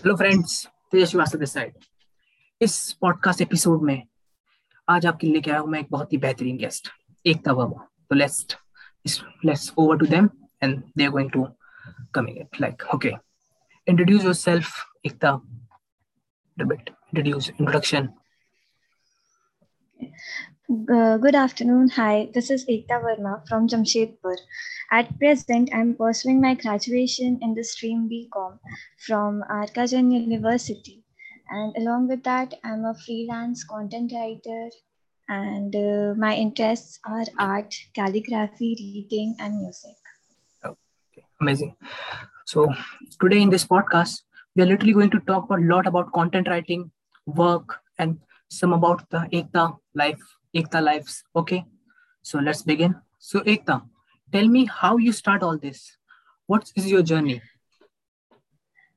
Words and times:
Hello 0.00 0.16
friends 0.16 0.68
Tej 0.90 1.08
Srivastava 1.08 1.38
this 1.38 1.52
side 1.52 1.72
इस 2.60 2.92
podcast 2.92 3.40
episode 3.40 3.82
में 3.82 4.02
आज 4.88 5.06
आपके 5.06 5.26
लिए 5.26 5.40
क्या 5.40 5.58
हूँ 5.58 5.68
मैं 5.68 5.80
एक 5.80 5.86
बहुत 5.90 6.12
ही 6.12 6.18
बेहतरीन 6.18 6.56
गेस्ट 6.56 6.88
एकता 7.26 7.52
वर्मा 7.52 7.88
तो 8.10 8.14
let's 8.14 8.46
let's 9.44 9.72
over 9.78 9.98
to 9.98 10.06
them 10.06 10.28
and 10.62 10.82
they 10.96 11.04
are 11.04 11.10
going 11.10 11.30
to 11.30 11.46
coming 12.14 12.38
it 12.38 12.60
like 12.60 12.82
okay 12.94 13.12
introduce 13.88 14.24
yourself 14.24 14.72
Ekta. 15.04 15.40
Bit 16.56 16.90
introduce, 17.10 17.50
introduction 17.58 18.08
Uh, 20.70 21.16
good 21.16 21.34
afternoon. 21.34 21.88
Hi, 21.88 22.28
this 22.32 22.48
is 22.48 22.64
Ekta 22.66 23.02
Verma 23.02 23.44
from 23.48 23.66
Jamshedpur. 23.66 24.36
At 24.92 25.18
present, 25.18 25.68
I'm 25.74 25.96
pursuing 25.96 26.40
my 26.40 26.54
graduation 26.54 27.40
in 27.42 27.54
the 27.54 27.64
stream 27.64 28.08
BCom 28.08 28.56
from 29.04 29.42
Arka 29.50 29.90
Jain 29.90 30.12
University. 30.12 31.02
And 31.48 31.76
along 31.76 32.06
with 32.06 32.22
that, 32.22 32.54
I'm 32.62 32.84
a 32.84 32.94
freelance 32.94 33.64
content 33.64 34.12
writer, 34.14 34.70
and 35.28 35.74
uh, 35.74 36.14
my 36.16 36.36
interests 36.36 37.00
are 37.04 37.24
art, 37.40 37.74
calligraphy, 37.96 38.76
reading, 38.78 39.34
and 39.40 39.60
music. 39.60 39.96
okay 40.64 41.24
amazing 41.40 41.74
so 42.44 42.72
today 43.20 43.40
in 43.42 43.50
this 43.50 43.66
podcast 43.66 44.20
we 44.54 44.62
are 44.62 44.66
literally 44.66 44.92
going 44.92 45.10
to 45.10 45.20
talk 45.30 45.50
a 45.50 45.62
lot 45.72 45.88
about 45.90 46.12
content 46.18 46.46
writing 46.52 46.90
work 47.40 47.80
and 47.98 48.20
some 48.58 48.72
about 48.78 49.08
the 49.14 49.22
ekta 49.38 49.64
life 50.02 50.28
ekta 50.54 50.82
lives. 50.82 51.24
Okay. 51.34 51.64
So 52.22 52.38
let's 52.38 52.62
begin. 52.62 52.94
So 53.18 53.40
ekta 53.40 53.82
tell 54.32 54.48
me 54.48 54.66
how 54.66 54.96
you 54.96 55.12
start 55.12 55.42
all 55.42 55.58
this. 55.58 55.96
What 56.46 56.72
is 56.76 56.90
your 56.90 57.02
journey? 57.02 57.40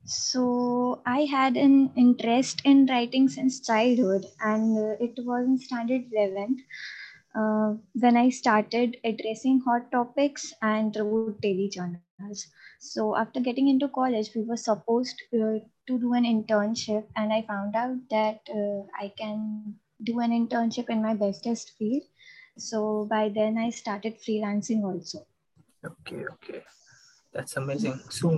So 0.05 1.02
I 1.05 1.22
had 1.22 1.55
an 1.55 1.91
interest 1.95 2.61
in 2.66 2.86
writing 2.88 3.30
since 3.30 3.61
childhood, 3.66 4.25
and 4.41 4.78
uh, 4.78 4.95
it 5.00 5.13
was 5.19 5.45
in 5.45 5.58
standard 5.58 6.03
11 6.11 6.58
uh, 7.36 7.75
when 7.94 8.17
I 8.17 8.30
started 8.30 8.97
addressing 9.06 9.61
hot 9.61 9.91
topics 9.91 10.53
and 10.61 10.95
wrote 10.95 11.39
daily 11.41 11.69
journals. 11.69 12.47
So 12.80 13.16
after 13.16 13.39
getting 13.39 13.69
into 13.69 13.88
college, 13.88 14.31
we 14.35 14.44
were 14.44 14.58
supposed 14.58 15.16
uh, 15.33 15.63
to 15.88 16.00
do 16.00 16.13
an 16.13 16.25
internship, 16.25 17.06
and 17.16 17.31
I 17.31 17.44
found 17.44 17.75
out 17.75 17.97
that 18.09 18.41
uh, 18.50 18.83
I 19.00 19.13
can 19.17 19.75
do 20.02 20.19
an 20.19 20.31
internship 20.31 20.89
in 20.89 21.02
my 21.02 21.13
bestest 21.13 21.73
field. 21.77 22.03
So 22.58 23.05
by 23.09 23.30
then, 23.30 23.58
I 23.58 23.69
started 23.69 24.17
freelancing 24.22 24.83
also. 24.83 25.25
okay 25.85 26.25
okay 26.33 26.63
that's 27.33 27.58
amazing 27.58 28.00
so 28.09 28.30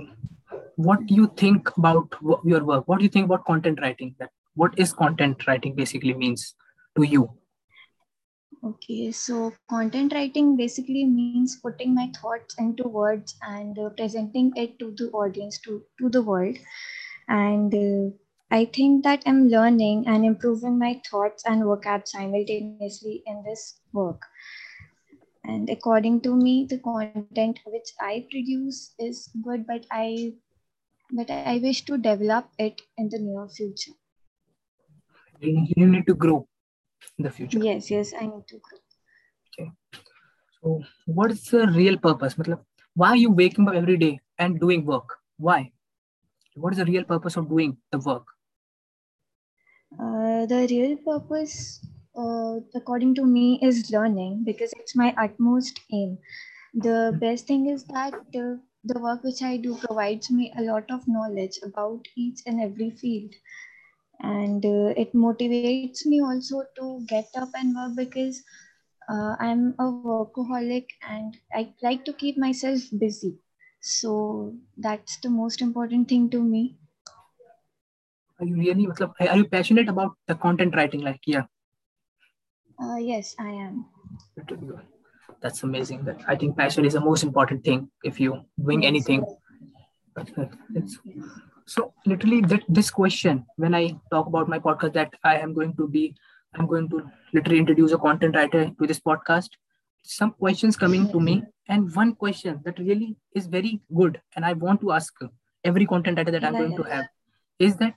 what 0.76 1.06
do 1.06 1.14
you 1.14 1.26
think 1.36 1.70
about 1.76 2.14
your 2.44 2.64
work 2.64 2.88
what 2.88 2.98
do 2.98 3.04
you 3.04 3.10
think 3.16 3.26
about 3.26 3.44
content 3.44 3.78
writing 3.80 4.14
what 4.54 4.78
is 4.78 4.92
content 4.92 5.46
writing 5.46 5.74
basically 5.74 6.14
means 6.14 6.54
to 6.96 7.04
you 7.04 7.30
Okay, 8.64 9.12
so 9.12 9.52
content 9.70 10.12
writing 10.12 10.56
basically 10.56 11.04
means 11.04 11.56
putting 11.56 11.94
my 11.94 12.10
thoughts 12.20 12.56
into 12.58 12.88
words 12.88 13.36
and 13.42 13.78
uh, 13.78 13.90
presenting 13.90 14.50
it 14.56 14.78
to 14.80 14.92
the 14.96 15.08
audience, 15.10 15.60
to, 15.60 15.84
to 16.00 16.08
the 16.08 16.22
world. 16.22 16.56
And 17.28 17.72
uh, 17.72 18.16
I 18.50 18.64
think 18.64 19.02
that 19.04 19.22
I'm 19.26 19.48
learning 19.48 20.04
and 20.06 20.24
improving 20.24 20.78
my 20.78 21.00
thoughts 21.10 21.44
and 21.46 21.62
vocab 21.62 22.06
simultaneously 22.06 23.22
in 23.26 23.42
this 23.44 23.80
work. 23.92 24.22
And 25.44 25.68
according 25.68 26.20
to 26.22 26.34
me, 26.34 26.66
the 26.68 26.78
content 26.78 27.60
which 27.66 27.90
I 28.00 28.26
produce 28.30 28.94
is 28.98 29.28
good, 29.42 29.66
but 29.66 29.86
I 29.90 30.34
but 31.12 31.30
I 31.30 31.58
wish 31.62 31.84
to 31.84 31.98
develop 31.98 32.48
it 32.58 32.82
in 32.98 33.08
the 33.08 33.18
near 33.18 33.48
future. 33.48 33.92
you 35.40 35.86
need 35.86 36.06
to 36.06 36.14
grow 36.14 36.48
in 37.18 37.24
the 37.24 37.30
future 37.30 37.58
Yes, 37.58 37.90
yes, 37.90 38.12
I 38.18 38.26
need 38.26 38.46
to 38.48 38.58
grow. 38.58 39.70
so 40.62 40.82
what 41.06 41.30
is 41.30 41.42
the 41.50 41.66
real 41.66 41.98
purpose 41.98 42.34
matlab, 42.34 42.60
why 42.94 43.10
are 43.10 43.20
you 43.24 43.30
waking 43.30 43.68
up 43.68 43.74
every 43.74 43.96
day 43.96 44.18
and 44.38 44.58
doing 44.60 44.84
work 44.84 45.14
why 45.36 45.58
what 46.54 46.72
is 46.72 46.78
the 46.78 46.88
real 46.90 47.04
purpose 47.04 47.36
of 47.36 47.48
doing 47.48 47.76
the 47.92 47.98
work 47.98 48.35
Uh, 49.98 50.46
the 50.46 50.66
real 50.70 50.96
purpose, 50.96 51.80
uh, 52.16 52.58
according 52.74 53.14
to 53.14 53.24
me, 53.24 53.58
is 53.62 53.90
learning 53.90 54.42
because 54.44 54.72
it's 54.76 54.94
my 54.96 55.14
utmost 55.18 55.80
aim. 55.92 56.18
The 56.74 57.16
best 57.20 57.46
thing 57.46 57.66
is 57.68 57.84
that 57.86 58.14
uh, 58.36 58.56
the 58.84 59.00
work 59.00 59.22
which 59.24 59.42
I 59.42 59.56
do 59.56 59.76
provides 59.76 60.30
me 60.30 60.52
a 60.56 60.62
lot 60.62 60.90
of 60.90 61.06
knowledge 61.08 61.58
about 61.62 62.06
each 62.16 62.40
and 62.46 62.60
every 62.60 62.90
field. 62.90 63.34
And 64.20 64.64
uh, 64.64 64.94
it 65.04 65.14
motivates 65.14 65.94
me 66.06 66.20
also 66.20 66.52
to 66.78 67.04
get 67.08 67.28
up 67.36 67.50
and 67.54 67.74
work 67.74 67.96
because 67.96 68.42
uh, 69.10 69.36
I'm 69.38 69.74
a 69.78 69.84
workaholic 69.84 70.72
and 70.92 71.36
I 71.52 71.56
like 71.82 72.04
to 72.04 72.12
keep 72.12 72.36
myself 72.36 72.80
busy. 72.96 73.38
So 73.80 74.54
that's 74.76 75.16
the 75.18 75.30
most 75.30 75.60
important 75.62 76.08
thing 76.08 76.30
to 76.30 76.42
me. 76.42 76.76
Are 78.38 78.46
you 78.46 78.56
really 78.56 78.86
matlab, 78.86 79.12
are 79.20 79.36
you 79.36 79.46
passionate 79.46 79.88
about 79.88 80.12
the 80.28 80.34
content 80.34 80.74
writing 80.76 81.00
like 81.00 81.20
yeah? 81.26 81.44
Uh, 82.78 82.96
yes, 82.96 83.34
I 83.38 83.48
am. 83.48 83.86
that's 85.40 85.62
amazing 85.66 86.04
that 86.04 86.22
i 86.32 86.34
think 86.40 86.56
passion 86.58 86.84
is 86.88 86.94
the 86.96 87.00
most 87.06 87.24
important 87.24 87.64
thing 87.64 87.88
if 88.10 88.20
you 88.20 88.36
doing 88.68 88.86
anything. 88.86 89.24
So 91.66 91.92
literally 92.06 92.40
that 92.52 92.62
this 92.68 92.90
question 92.90 93.44
when 93.56 93.74
i 93.74 93.82
talk 94.14 94.26
about 94.32 94.48
my 94.48 94.58
podcast 94.66 94.94
that 94.94 95.14
i 95.24 95.36
am 95.46 95.52
going 95.52 95.74
to 95.80 95.88
be 95.96 96.14
i'm 96.54 96.66
going 96.72 96.88
to 96.94 97.02
literally 97.34 97.58
introduce 97.58 97.92
a 97.92 97.98
content 97.98 98.36
writer 98.36 98.70
to 98.78 98.86
this 98.86 99.00
podcast. 99.00 99.50
Some 100.04 100.30
questions 100.30 100.76
coming 100.76 101.10
to 101.12 101.20
me 101.20 101.42
and 101.68 101.94
one 101.94 102.14
question 102.14 102.60
that 102.64 102.78
really 102.78 103.16
is 103.34 103.46
very 103.46 103.80
good 104.00 104.20
and 104.36 104.44
i 104.44 104.52
want 104.52 104.80
to 104.80 104.92
ask 104.92 105.12
every 105.64 105.86
content 105.94 106.16
writer 106.18 106.30
that 106.36 106.44
i'm 106.44 106.58
going 106.62 106.76
to 106.76 106.84
have 106.84 107.06
is 107.58 107.76
that 107.76 107.94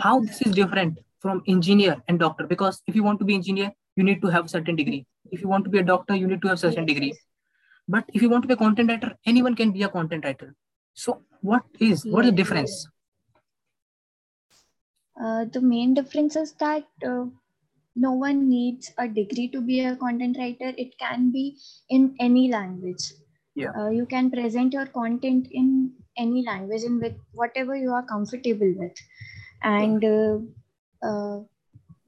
how 0.00 0.20
this 0.20 0.40
is 0.42 0.54
different 0.54 0.98
from 1.20 1.42
engineer 1.46 1.96
and 2.08 2.18
doctor 2.18 2.46
because 2.46 2.82
if 2.86 2.94
you 2.94 3.02
want 3.02 3.18
to 3.18 3.24
be 3.24 3.34
engineer 3.34 3.70
you 3.96 4.04
need 4.04 4.20
to 4.22 4.28
have 4.28 4.50
certain 4.50 4.76
degree 4.76 5.06
if 5.30 5.40
you 5.40 5.48
want 5.48 5.64
to 5.64 5.70
be 5.70 5.78
a 5.78 5.82
doctor 5.82 6.14
you 6.14 6.26
need 6.26 6.42
to 6.42 6.48
have 6.48 6.58
certain 6.58 6.86
yes, 6.86 6.94
degree 6.94 7.14
but 7.88 8.04
if 8.12 8.22
you 8.22 8.28
want 8.28 8.42
to 8.42 8.48
be 8.48 8.54
a 8.54 8.62
content 8.64 8.90
writer 8.90 9.14
anyone 9.26 9.54
can 9.54 9.72
be 9.72 9.82
a 9.82 9.88
content 9.88 10.24
writer 10.24 10.54
so 10.94 11.22
what 11.40 11.64
is 11.80 12.04
what 12.06 12.24
is 12.24 12.30
the 12.30 12.36
difference 12.42 12.86
Uh, 15.16 15.46
the 15.46 15.60
main 15.60 15.94
difference 15.94 16.36
is 16.36 16.52
that 16.60 16.84
uh, 17.02 17.24
no 17.96 18.12
one 18.12 18.48
needs 18.48 18.92
a 18.98 19.08
degree 19.08 19.48
to 19.48 19.60
be 19.60 19.80
a 19.80 19.96
content 19.96 20.36
writer. 20.38 20.74
It 20.76 20.98
can 20.98 21.32
be 21.32 21.56
in 21.88 22.14
any 22.20 22.50
language. 22.50 23.12
Yeah. 23.54 23.70
Uh, 23.78 23.88
you 23.88 24.04
can 24.04 24.30
present 24.30 24.74
your 24.74 24.84
content 24.84 25.48
in 25.50 25.92
any 26.18 26.44
language 26.44 26.82
and 26.82 27.00
with 27.00 27.14
whatever 27.32 27.74
you 27.74 27.92
are 27.92 28.02
comfortable 28.02 28.74
with. 28.76 28.92
And 29.62 30.04
uh, 30.04 31.06
uh, 31.06 31.40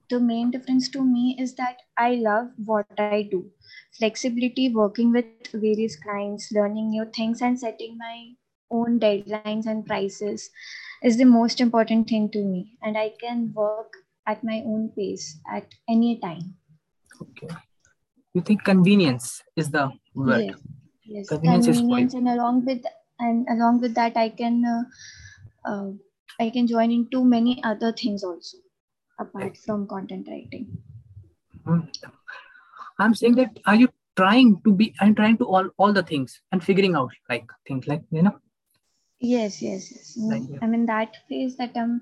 the 0.08 0.20
main 0.20 0.50
difference 0.50 0.88
to 0.90 1.04
me 1.04 1.36
is 1.38 1.54
that 1.56 1.78
I 1.96 2.14
love 2.14 2.50
what 2.64 2.86
I 2.98 3.28
do. 3.30 3.50
Flexibility, 3.98 4.74
working 4.74 5.12
with 5.12 5.26
various 5.52 5.96
clients, 5.96 6.50
learning 6.52 6.90
new 6.90 7.04
things, 7.14 7.42
and 7.42 7.58
setting 7.58 7.98
my 7.98 8.32
own 8.70 9.00
deadlines 9.00 9.66
and 9.66 9.86
prices 9.86 10.50
is 11.02 11.16
the 11.16 11.24
most 11.24 11.60
important 11.60 12.08
thing 12.08 12.28
to 12.30 12.42
me. 12.42 12.72
And 12.82 12.96
i 12.96 13.12
can 13.20 13.52
work 13.54 13.96
at 14.26 14.44
my 14.44 14.62
own 14.66 14.90
pace 14.96 15.38
at 15.50 15.66
any 15.88 16.18
time. 16.18 16.54
Okay. 17.20 17.48
You 18.34 18.42
think 18.42 18.64
convenience 18.64 19.42
is 19.56 19.70
the 19.70 19.90
word? 20.14 20.44
Yes. 20.44 20.58
Yes. 21.04 21.28
Convenience 21.28 21.68
is 21.68 21.78
convenience 21.78 22.14
and 22.14 22.28
along 22.28 22.64
with 22.64 22.84
and 23.18 23.46
along 23.50 23.80
with 23.80 23.94
that 23.94 24.16
i 24.16 24.28
can 24.28 24.64
uh, 24.64 24.82
uh, 25.64 25.90
i 26.40 26.48
can 26.50 26.66
join 26.66 26.90
into 26.98 27.24
many 27.24 27.54
other 27.72 27.92
things 27.92 28.24
also 28.24 28.58
apart 29.26 29.56
from 29.66 29.86
content 29.94 30.26
writing 30.30 30.66
Hmm. 31.66 31.80
i'm 32.98 33.14
saying 33.14 33.34
that 33.36 33.58
are 33.66 33.76
you 33.76 33.88
trying 34.16 34.50
to 34.64 34.72
be 34.80 34.86
i'm 35.00 35.14
trying 35.14 35.36
to 35.38 35.46
all 35.46 35.68
all 35.78 35.92
the 35.92 36.02
things 36.02 36.40
and 36.52 36.62
figuring 36.64 36.94
out 37.00 37.12
like 37.28 37.50
things 37.66 37.86
like 37.86 38.02
you 38.10 38.22
know 38.22 38.36
yes 39.20 39.60
yes 39.62 39.90
yes 39.94 40.16
Mm, 40.18 40.30
Like, 40.32 40.44
yeah. 40.50 40.58
i'm 40.62 40.74
in 40.78 40.86
that 40.86 41.16
phase 41.28 41.56
that 41.60 41.76
i'm 41.82 41.94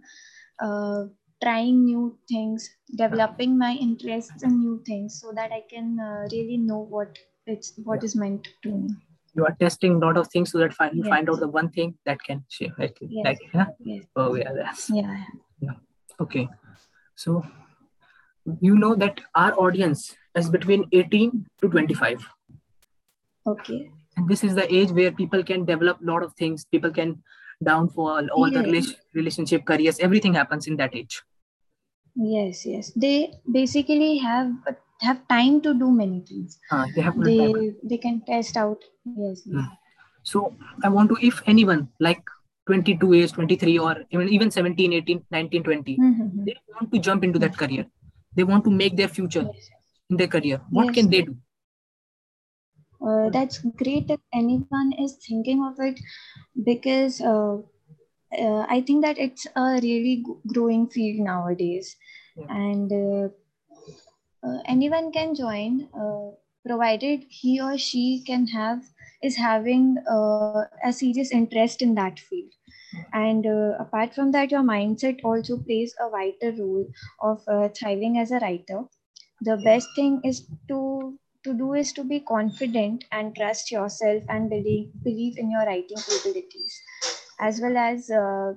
uh, 0.66 1.04
trying 1.42 1.84
new 1.84 2.04
things 2.32 2.68
developing 3.02 3.58
my 3.58 3.72
interests 3.86 4.42
in 4.42 4.58
new 4.60 4.76
things 4.90 5.20
so 5.20 5.32
that 5.38 5.52
i 5.52 5.62
can 5.72 5.98
uh, 6.00 6.22
really 6.32 6.56
know 6.68 6.80
what 6.96 7.18
it's 7.46 7.72
what 7.84 8.00
Yeah. 8.02 8.06
is 8.10 8.16
meant 8.24 8.48
to 8.64 8.72
me 8.78 8.90
you 9.36 9.44
are 9.44 9.54
testing 9.60 9.94
a 9.96 9.98
lot 10.06 10.16
of 10.16 10.28
things 10.28 10.50
so 10.52 10.58
that 10.58 10.72
fi- 10.74 10.90
you 10.98 11.02
find 11.04 11.28
out 11.30 11.40
the 11.40 11.48
one 11.48 11.68
thing 11.70 11.94
that 12.06 12.22
can 12.22 12.44
shape 12.48 12.72
like, 12.78 12.96
Yes. 13.00 13.24
like 13.24 13.38
yeah? 13.54 13.66
yes. 13.80 14.04
Oh 14.16 14.34
yeah 14.34 14.52
that's 14.52 14.90
yeah 14.90 15.74
okay. 16.20 16.48
So 17.14 17.44
you 18.60 18.74
know 18.76 18.94
that 18.94 19.20
our 19.34 19.52
audience 19.66 20.16
is 20.36 20.48
between 20.50 20.84
18 20.92 21.46
to 21.60 21.68
25 21.68 22.26
okay. 23.46 23.90
And 24.16 24.28
this 24.28 24.42
is 24.44 24.54
the 24.54 24.66
age 24.74 24.90
where 24.90 25.12
people 25.12 25.42
can 25.44 25.64
develop 25.66 26.00
a 26.00 26.04
lot 26.10 26.22
of 26.22 26.32
things. 26.34 26.64
People 26.64 26.90
can 26.90 27.22
downfall 27.62 28.28
all 28.34 28.50
the 28.50 28.62
Yeah. 28.62 28.72
rela- 28.74 28.96
relationship 29.14 29.64
careers 29.66 29.98
everything 29.98 30.32
happens 30.34 30.66
in 30.66 30.76
that 30.76 30.94
age. 30.94 31.22
Yes, 32.14 32.64
yes. 32.64 32.92
They 32.96 33.34
basically 33.52 34.16
have 34.18 34.52
have 35.00 35.26
time 35.28 35.60
to 35.62 35.74
do 35.74 35.90
many 35.90 36.20
things. 36.28 36.58
uh, 36.70 36.86
they 36.94 37.02
have 37.02 37.14
time. 37.14 37.24
They 37.24 37.72
they 37.84 37.98
can 37.98 38.20
test 38.26 38.56
out. 38.56 38.84
Yes. 39.24 39.42
Hmm. 39.46 39.66
so 40.30 40.40
i 40.86 40.88
want 40.94 41.08
to 41.10 41.16
if 41.28 41.36
anyone 41.52 41.82
like 42.06 42.22
22 42.68 43.10
age 43.18 43.32
23 43.36 43.78
or 43.88 43.92
even 44.10 44.28
even 44.36 44.50
17 44.56 44.92
18 44.98 45.20
19 45.36 45.62
20 45.68 45.94
Mhm. 46.06 46.44
they 46.46 46.56
want 46.74 46.90
to 46.94 46.98
jump 47.08 47.24
into 47.28 47.38
that 47.44 47.56
career 47.62 47.84
they 48.36 48.44
want 48.52 48.64
to 48.68 48.72
make 48.82 48.96
their 49.00 49.08
future 49.18 49.44
Yes. 49.52 49.70
in 50.10 50.16
their 50.22 50.32
career 50.36 50.60
what 50.78 50.86
Yes. 50.88 50.96
can 50.98 51.10
they 51.14 51.22
do 51.30 51.36
Uh, 53.00 53.28
that's 53.30 53.58
great 53.82 54.10
if 54.10 54.20
anyone 54.32 54.92
is 54.98 55.16
thinking 55.26 55.62
of 55.64 55.78
it 55.78 56.00
because 56.64 57.20
uh, 57.20 57.56
uh, 58.38 58.66
I 58.68 58.82
think 58.86 59.04
that 59.04 59.18
it's 59.18 59.46
a 59.54 59.78
really 59.82 60.24
growing 60.46 60.88
field 60.88 61.20
nowadays, 61.26 61.96
Yeah. 62.36 62.46
and 62.50 62.92
uh, 64.46 64.58
anyone 64.66 65.12
can 65.12 65.34
join 65.34 65.88
uh, 65.94 66.30
provided 66.66 67.24
he 67.28 67.60
or 67.60 67.78
she 67.78 68.22
can 68.26 68.46
have 68.48 68.82
is 69.22 69.36
having 69.36 69.96
uh, 70.10 70.48
a 70.70 70.76
serious 70.76 71.18
interest 71.18 71.66
in 71.66 71.80
that 71.80 72.04
field. 72.06 72.38
And 73.04 73.46
uh, 73.46 73.72
apart 73.78 74.14
from 74.14 74.30
that, 74.32 74.50
your 74.50 74.62
mindset 74.62 75.20
also 75.24 75.56
plays 75.58 75.94
a 76.00 76.10
vital 76.10 76.52
role 76.58 76.86
of 77.20 77.42
uh, 77.48 77.68
thriving 77.68 78.18
as 78.18 78.30
a 78.30 78.38
writer. 78.38 78.84
The 79.40 79.56
best 79.64 79.88
thing 79.96 80.20
is 80.24 80.46
to 80.68 81.18
to 81.44 81.54
do 81.54 81.74
is 81.74 81.92
to 81.92 82.04
be 82.04 82.20
confident 82.20 83.04
and 83.12 83.34
trust 83.36 83.70
yourself 83.70 84.22
and 84.28 84.50
believe, 84.50 84.90
believe 85.04 85.38
in 85.38 85.50
your 85.50 85.64
writing 85.64 85.96
capabilities 85.96 86.82
as 87.40 87.60
well 87.60 87.76
as 87.76 88.10
uh, 88.10 88.54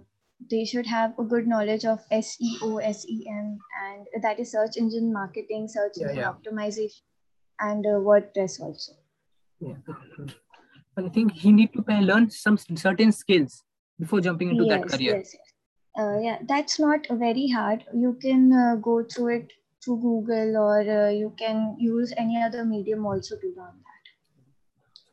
they 0.52 0.64
should 0.66 0.86
have 0.86 1.14
a 1.20 1.24
good 1.24 1.48
knowledge 1.48 1.86
of 1.86 2.00
seo 2.12 2.94
sem 2.94 3.60
and 3.86 4.08
that 4.24 4.40
is 4.40 4.52
search 4.52 4.78
engine 4.78 5.12
marketing 5.14 5.68
search 5.68 5.94
Yeah, 5.98 6.08
engine 6.08 6.24
yeah. 6.24 6.34
optimization 6.34 7.02
and 7.60 7.86
uh, 7.86 8.00
wordpress 8.10 8.60
also. 8.62 8.94
Yeah 9.60 9.76
but 10.96 11.06
i 11.06 11.10
think 11.18 11.32
he 11.44 11.52
need 11.52 11.72
to 11.74 11.84
learn 12.12 12.30
some 12.30 12.58
certain 12.86 13.12
skills 13.12 13.64
before 14.00 14.22
jumping 14.22 14.50
into 14.52 14.66
that 14.66 14.88
career. 14.88 15.16
yes, 15.16 15.36
yes. 15.38 15.48
Uh, 16.00 16.18
yeah 16.24 16.38
that's 16.48 16.80
not 16.80 17.08
very 17.12 17.48
hard. 17.50 17.84
You 17.94 18.18
can 18.22 18.54
uh, 18.54 18.76
go 18.76 19.04
through 19.04 19.30
it 19.38 19.54
through 19.84 19.98
google 20.02 20.58
or 20.58 20.80
uh, 20.98 21.10
you 21.10 21.34
can 21.38 21.76
use 21.80 22.14
any 22.18 22.42
other 22.42 22.66
medium 22.66 23.06
also 23.06 23.36
to 23.38 23.48
learn 23.58 23.80
that. 23.88 24.12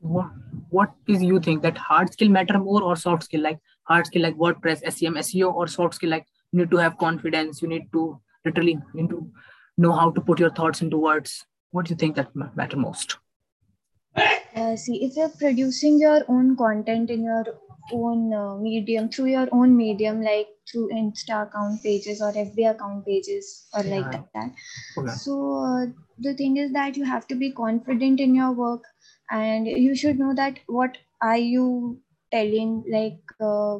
What 0.00 0.30
what 0.70 0.92
is 1.14 1.22
you 1.22 1.40
think 1.40 1.62
that 1.62 1.78
hard 1.78 2.12
skill 2.12 2.28
matter 2.28 2.58
more 2.58 2.82
or 2.82 2.96
soft 2.96 3.24
skill? 3.24 3.42
Like 3.42 3.58
hard 3.88 4.06
skill 4.06 4.22
like 4.26 4.36
wordpress 4.44 4.80
sem 5.00 5.20
seo 5.26 5.52
or 5.52 5.66
soft 5.74 5.94
skill 6.00 6.10
like 6.16 6.26
you 6.52 6.60
need 6.60 6.70
to 6.70 6.82
have 6.84 6.96
confidence 7.04 7.62
you 7.62 7.68
need 7.74 7.86
to 7.98 8.06
literally 8.48 8.78
you 8.94 9.02
need 9.02 9.10
to 9.10 9.20
know 9.84 9.92
how 10.00 10.10
to 10.10 10.20
put 10.30 10.38
your 10.46 10.50
thoughts 10.58 10.82
into 10.88 11.04
words 11.06 11.36
what 11.70 11.86
do 11.86 11.94
you 11.94 12.00
think 12.04 12.16
that 12.16 12.34
ma- 12.42 12.52
matter 12.62 12.82
most 12.88 13.18
Uh, 14.56 14.74
see, 14.74 15.04
if 15.04 15.16
you're 15.16 15.32
producing 15.40 15.98
your 16.00 16.24
own 16.34 16.56
content 16.56 17.10
in 17.10 17.24
your 17.24 17.44
own 17.92 18.32
uh, 18.32 18.56
medium, 18.56 19.08
through 19.08 19.26
your 19.26 19.48
own 19.52 19.76
medium, 19.76 20.22
like 20.22 20.48
through 20.70 20.88
Insta 21.00 21.42
account 21.46 21.82
pages 21.82 22.22
or 22.22 22.30
FB 22.44 22.64
account 22.70 23.04
pages 23.04 23.66
or 23.74 23.82
like 23.82 24.06
Yeah. 24.12 24.22
that. 24.34 24.52
okay. 24.98 25.10
So, 25.24 25.36
uh, 25.64 25.86
the 26.28 26.34
thing 26.34 26.56
is 26.56 26.72
that 26.72 26.96
you 26.96 27.04
have 27.04 27.28
to 27.28 27.34
be 27.34 27.52
confident 27.52 28.18
in 28.20 28.34
your 28.34 28.52
work 28.52 28.84
and 29.30 29.66
you 29.66 29.94
should 29.94 30.18
know 30.18 30.32
that 30.34 30.58
what 30.66 30.96
are 31.20 31.36
you 31.36 32.00
telling, 32.32 32.84
like, 32.90 33.20
uh, 33.40 33.78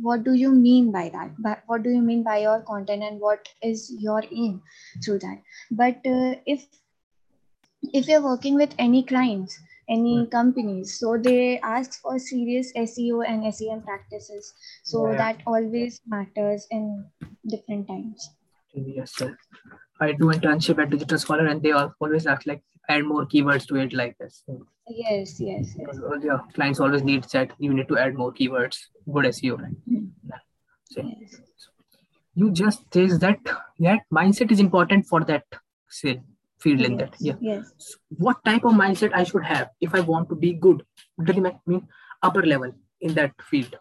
what 0.00 0.24
do 0.24 0.34
you 0.34 0.52
mean 0.52 0.92
by 0.92 1.08
that? 1.10 1.30
But 1.38 1.62
what 1.66 1.82
do 1.82 1.90
you 1.90 2.00
mean 2.02 2.22
by 2.22 2.38
your 2.38 2.60
content 2.62 3.02
and 3.02 3.20
what 3.20 3.48
is 3.62 3.92
your 3.98 4.22
aim 4.30 4.62
through 5.04 5.20
that? 5.20 5.42
But 5.70 5.96
uh, 6.06 6.36
if 6.46 6.66
if 7.92 8.06
you're 8.08 8.22
working 8.22 8.54
with 8.54 8.74
any 8.78 9.02
clients 9.02 9.58
any 9.88 10.12
Right. 10.20 10.30
companies 10.30 10.98
so 10.98 11.16
they 11.26 11.58
ask 11.60 12.00
for 12.00 12.18
serious 12.18 12.72
seo 12.82 13.20
and 13.32 13.52
sem 13.54 13.82
practices 13.82 14.52
so 14.84 15.04
Yeah. 15.06 15.16
that 15.22 15.42
always 15.46 16.00
matters 16.16 16.66
in 16.70 16.84
different 17.54 17.88
times 17.88 18.30
yes 18.74 19.12
sir 19.16 19.36
i 20.00 20.12
do 20.12 20.26
internship 20.36 20.82
at 20.82 20.90
digital 20.90 21.18
scholar 21.18 21.46
and 21.46 21.62
they 21.62 21.72
always 21.72 22.26
ask 22.26 22.46
like 22.46 22.62
add 22.88 23.04
more 23.04 23.26
keywords 23.26 23.66
to 23.66 23.76
it 23.76 23.92
like 23.92 24.16
this. 24.18 24.42
Yes 24.88 25.38
yes 25.40 25.74
yes. 25.78 25.98
All 26.10 26.20
your 26.20 26.42
clients 26.54 26.80
always 26.80 27.02
need 27.02 27.24
that 27.34 27.52
you 27.58 27.74
need 27.74 27.88
to 27.88 27.98
add 27.98 28.14
more 28.14 28.32
keywords 28.32 28.78
good 29.12 29.26
seo 29.26 29.58
right? 29.60 29.76
Mm. 29.90 30.08
so 30.84 31.02
yes. 31.02 31.36
you 32.34 32.50
just 32.50 32.82
says 32.94 33.18
that 33.18 33.38
that 33.78 34.00
mindset 34.12 34.50
is 34.50 34.60
important 34.60 35.06
for 35.06 35.20
that 35.24 35.44
sale 35.88 36.22
field 36.60 36.80
in 36.80 36.96
that 36.96 37.14
yes, 37.20 37.36
yeah. 37.40 37.54
yes. 37.54 37.96
What 38.16 38.44
type 38.44 38.64
of 38.64 38.72
mindset 38.72 39.12
I 39.14 39.24
should 39.24 39.44
have 39.44 39.68
if 39.80 39.94
I 39.94 40.00
want 40.00 40.28
to 40.30 40.34
be 40.34 40.54
good, 40.54 40.84
literally 41.16 41.40
ma- 41.40 41.58
mean 41.66 41.86
upper 42.22 42.44
level 42.44 42.72
in 43.00 43.14
that 43.14 43.32
field. 43.42 43.76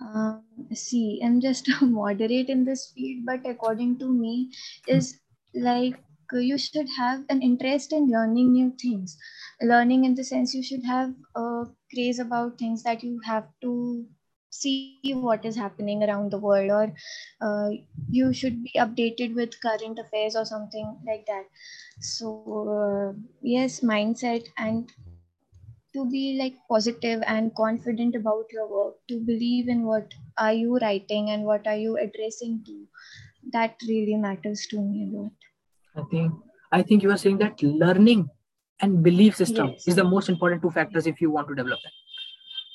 Um, 0.00 0.40
see 0.74 1.20
i'm 1.24 1.40
just 1.40 1.68
a 1.68 1.84
moderate 1.98 2.48
in 2.48 2.64
this 2.64 2.86
field 2.94 3.24
but 3.26 3.46
according 3.52 3.96
to 3.98 4.08
me 4.12 4.48
is 4.88 5.14
like 5.54 5.94
uh, 6.34 6.38
you 6.38 6.58
should 6.58 6.88
have 6.98 7.20
an 7.28 7.40
interest 7.42 7.92
in 7.92 8.06
learning 8.10 8.52
new 8.52 8.72
things. 8.80 9.16
Learning 9.62 10.04
in 10.04 10.14
the 10.14 10.24
sense 10.24 10.54
you 10.54 10.62
should 10.62 10.84
have 10.84 11.12
a 11.36 11.64
craze 11.92 12.18
about 12.18 12.58
things 12.58 12.82
that 12.84 13.02
you 13.02 13.20
have 13.24 13.44
to 13.62 14.04
see 14.50 14.84
what 14.84 15.14
is 15.14 15.56
happening 15.56 16.02
around 16.02 16.30
the 16.30 16.38
world 16.38 16.70
or 16.70 16.92
uh, 17.40 17.70
you 18.10 18.32
should 18.32 18.62
be 18.62 18.72
updated 18.76 19.34
with 19.34 19.60
current 19.62 19.98
affairs 19.98 20.34
or 20.34 20.44
something 20.44 20.96
like 21.06 21.24
that. 21.26 21.44
So 22.00 22.36
uh, 22.78 23.18
yes 23.42 23.80
mindset 23.80 24.42
and 24.56 24.90
to 25.94 26.08
be 26.10 26.36
like 26.40 26.56
positive 26.70 27.22
and 27.26 27.54
confident 27.54 28.14
about 28.16 28.46
your 28.52 28.66
work 28.68 28.94
to 29.08 29.18
believe 29.20 29.68
in 29.68 29.84
what 29.84 30.14
are 30.38 30.52
you 30.52 30.78
writing 30.78 31.30
and 31.30 31.44
what 31.44 31.66
are 31.66 31.76
you 31.76 31.96
addressing 31.98 32.62
to 32.66 32.76
that 33.52 33.76
really 33.88 34.16
matters 34.16 34.66
to 34.70 34.80
me 34.80 35.04
a 35.08 35.18
lot 35.18 35.32
I 35.96 36.02
think 36.10 36.32
I 36.72 36.82
think 36.82 37.02
you 37.02 37.10
are 37.10 37.18
saying 37.18 37.38
that 37.38 37.62
learning 37.62 38.28
and 38.80 39.02
belief 39.02 39.36
system 39.36 39.68
Yes. 39.70 39.88
is 39.88 39.96
the 39.96 40.04
most 40.04 40.28
important 40.28 40.62
two 40.62 40.70
factors 40.70 41.06
if 41.06 41.20
you 41.20 41.30
want 41.30 41.48
to 41.48 41.54
develop 41.54 41.80
it. 41.84 41.92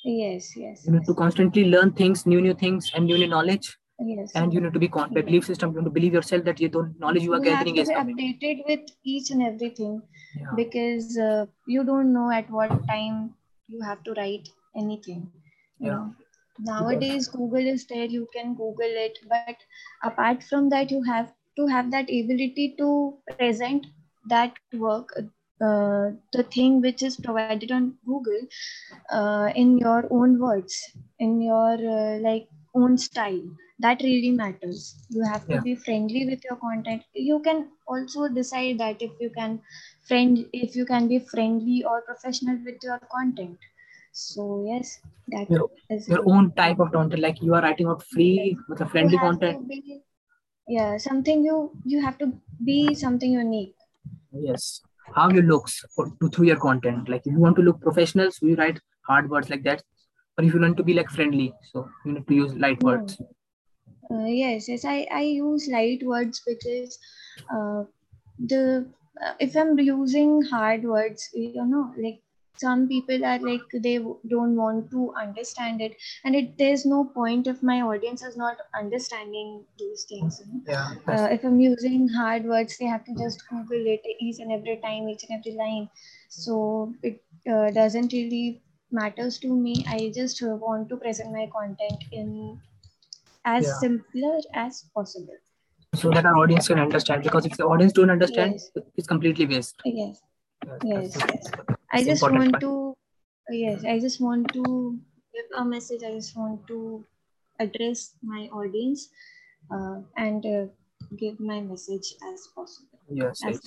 yes 0.05 0.55
yes 0.57 0.85
You 0.85 0.93
need 0.93 1.05
to 1.05 1.13
constantly 1.15 1.65
learn 1.65 1.91
things, 1.93 2.25
new 2.25 2.41
new 2.41 2.53
things, 2.53 2.91
and 2.93 3.05
new 3.05 3.17
new 3.17 3.27
knowledge, 3.27 3.77
yes 3.99 4.31
and 4.35 4.53
you 4.53 4.61
need 4.61 4.73
to 4.73 4.79
be 4.79 4.87
confident. 4.87 5.25
Belief 5.25 5.45
system. 5.45 5.71
You 5.73 5.81
need 5.81 5.85
to 5.85 5.91
believe 5.91 6.13
yourself 6.13 6.43
that 6.45 6.59
you 6.59 6.69
don't 6.69 6.99
knowledge 6.99 7.23
you 7.23 7.33
are 7.33 7.43
you 7.43 7.51
have 7.51 7.65
gathering 7.65 7.75
to 7.75 7.81
is 7.81 7.89
be 7.89 7.95
coming. 7.95 8.17
updated 8.17 8.67
with 8.67 8.81
each 9.03 9.31
and 9.31 9.43
everything 9.43 10.01
Yeah. 10.35 10.47
because 10.55 11.17
uh, 11.17 11.45
you 11.67 11.83
don't 11.83 12.13
know 12.13 12.31
at 12.31 12.49
what 12.49 12.71
time 12.87 13.33
you 13.67 13.81
have 13.81 14.03
to 14.03 14.13
write 14.17 14.49
anything 14.75 15.27
you 15.79 15.91
know 15.91 16.13
nowadays 16.59 17.27
google 17.27 17.65
is 17.73 17.85
there 17.91 18.05
you 18.15 18.27
can 18.33 18.53
google 18.55 18.97
it 19.05 19.17
but 19.29 19.55
apart 20.03 20.43
from 20.43 20.69
that 20.69 20.91
you 20.91 21.01
have 21.03 21.31
to 21.57 21.67
have 21.67 21.91
that 21.91 22.09
ability 22.19 22.75
to 22.77 22.89
present 23.37 23.85
that 24.29 24.53
work 24.73 25.09
uh, 25.19 26.07
the 26.33 26.43
thing 26.55 26.81
which 26.81 27.01
is 27.03 27.15
provided 27.17 27.71
on 27.71 27.93
google 28.05 28.41
uh, 29.11 29.49
in 29.55 29.77
your 29.77 30.05
own 30.11 30.39
words 30.39 30.75
in 31.19 31.41
your 31.41 31.73
uh, 31.97 32.19
like 32.27 32.47
own 32.75 32.97
style 32.97 33.41
that 33.85 34.01
really 34.07 34.31
matters 34.39 34.81
you 35.17 35.23
have 35.31 35.45
to 35.47 35.53
Yeah. 35.55 35.63
be 35.67 35.75
friendly 35.87 36.21
with 36.31 36.43
your 36.49 36.57
content 36.63 37.03
you 37.29 37.39
can 37.47 37.61
also 37.95 38.27
decide 38.39 38.77
that 38.83 39.01
if 39.07 39.11
you 39.25 39.29
can 39.39 39.59
friend 40.11 40.45
if 40.63 40.75
you 40.81 40.85
can 40.93 41.07
be 41.13 41.19
friendly 41.33 41.83
or 41.91 42.01
professional 42.09 42.57
with 42.69 42.87
your 42.89 42.99
content 43.17 43.69
so 44.23 44.47
yes 44.71 44.95
that 45.35 45.49
Your- 45.57 45.69
is 45.89 46.07
Your 46.09 46.23
own 46.31 46.51
type 46.57 46.79
of 46.83 46.91
content, 46.93 47.21
like 47.25 47.41
you 47.41 47.53
are 47.57 47.61
writing 47.61 47.87
out 47.87 48.03
free 48.15 48.57
with 48.69 48.81
a 48.81 48.87
friendly 48.93 49.17
content. 49.17 49.67
be 49.69 50.01
yeah 50.67 50.97
something 51.05 51.43
you 51.43 51.55
you 51.93 52.01
have 52.07 52.17
to 52.23 52.27
be 52.71 52.77
something 53.05 53.33
unique 53.33 53.75
Yes. 54.31 54.81
How 55.15 55.29
you 55.29 55.41
looks 55.41 55.73
for, 55.95 56.05
to 56.21 56.29
through 56.29 56.45
your 56.47 56.59
content. 56.59 57.09
Like 57.09 57.25
if 57.25 57.33
you 57.33 57.39
want 57.39 57.55
to 57.57 57.61
look 57.61 57.81
professional, 57.81 58.31
so 58.31 58.45
you 58.47 58.55
write 58.55 58.79
hard 59.07 59.29
words 59.29 59.49
like 59.49 59.63
that. 59.63 59.83
Or 60.37 60.43
if 60.43 60.53
you 60.53 60.59
want 60.59 60.77
to 60.77 60.83
be 60.83 60.93
like 60.93 61.09
friendly, 61.09 61.53
so 61.71 61.87
you 62.05 62.13
need 62.13 62.27
to 62.27 62.33
use 62.33 62.53
light 62.55 62.81
No. 62.81 62.91
words. 62.91 63.21
Uh, 64.11 64.25
yes, 64.25 64.67
yes, 64.69 64.85
I, 64.85 65.07
I 65.11 65.21
use 65.21 65.67
light 65.71 66.03
words 66.03 66.41
because 66.45 66.99
uh, 67.53 67.83
the 68.39 68.87
uh, 69.23 69.33
if 69.39 69.55
I'm 69.55 69.77
using 69.79 70.41
hard 70.41 70.83
words, 70.83 71.29
you 71.33 71.65
know, 71.65 71.93
like 71.97 72.21
some 72.57 72.87
people 72.87 73.25
are 73.25 73.39
like 73.39 73.61
they 73.73 73.97
don't 73.97 74.55
want 74.55 74.91
to 74.91 75.13
understand 75.19 75.81
it, 75.81 75.95
and 76.23 76.35
it 76.35 76.57
there's 76.57 76.85
no 76.85 77.05
point 77.05 77.47
if 77.47 77.61
my 77.63 77.81
audience 77.81 78.23
is 78.23 78.35
not 78.37 78.57
understanding 78.77 79.63
those 79.79 80.05
things. 80.09 80.41
You 80.41 80.53
know? 80.53 80.61
Yeah. 80.67 80.89
uh, 81.07 81.27
if 81.31 81.43
I'm 81.43 81.59
using 81.59 82.07
hard 82.09 82.45
words, 82.45 82.77
they 82.77 82.85
have 82.85 83.05
to 83.05 83.15
just 83.15 83.43
Google 83.49 83.85
it 83.95 84.01
each 84.19 84.39
and 84.39 84.51
every 84.51 84.77
time, 84.77 85.09
each 85.09 85.23
and 85.29 85.39
every 85.39 85.55
line. 85.57 85.89
So 86.29 86.93
it 87.03 87.23
uh, 87.49 87.71
doesn't 87.71 88.11
really 88.13 88.61
matters 88.95 89.39
to 89.39 89.47
me 89.47 89.83
i 89.87 90.11
just 90.15 90.39
want 90.63 90.87
to 90.87 90.95
present 90.97 91.31
my 91.31 91.47
content 91.55 92.03
in 92.11 92.59
as 93.45 93.65
Yeah. 93.65 93.73
simpler 93.83 94.37
as 94.53 94.83
possible 94.95 95.39
So 95.95 96.09
that 96.11 96.25
our 96.25 96.37
audience 96.37 96.67
can 96.67 96.79
understand. 96.79 97.23
Because 97.23 97.45
if 97.45 97.57
the 97.57 97.65
audience 97.65 97.93
don't 97.93 98.09
understand, 98.09 98.53
Yes. 98.53 98.71
it's 98.97 99.07
completely 99.07 99.45
waste. 99.45 99.81
yes 99.85 100.21
yes 100.91 101.15
yes 101.29 101.47
i 101.97 102.03
just 102.09 102.23
want 102.35 102.51
part. 102.53 102.61
to 102.63 102.71
yes 103.63 103.83
i 103.93 103.95
just 104.05 104.21
want 104.25 104.53
to 104.57 104.63
give 105.35 105.47
a 105.61 105.65
message 105.73 106.03
i 106.09 106.11
just 106.13 106.35
want 106.41 106.65
to 106.71 106.79
address 107.65 108.03
my 108.33 108.41
audience 108.61 109.09
uh, 109.75 109.97
and 110.25 110.45
uh, 110.45 110.65
give 111.23 111.39
my 111.51 111.59
message 111.61 112.09
as 112.31 112.47
possible 112.55 112.99
Yes, 113.21 113.41
as 113.43 113.59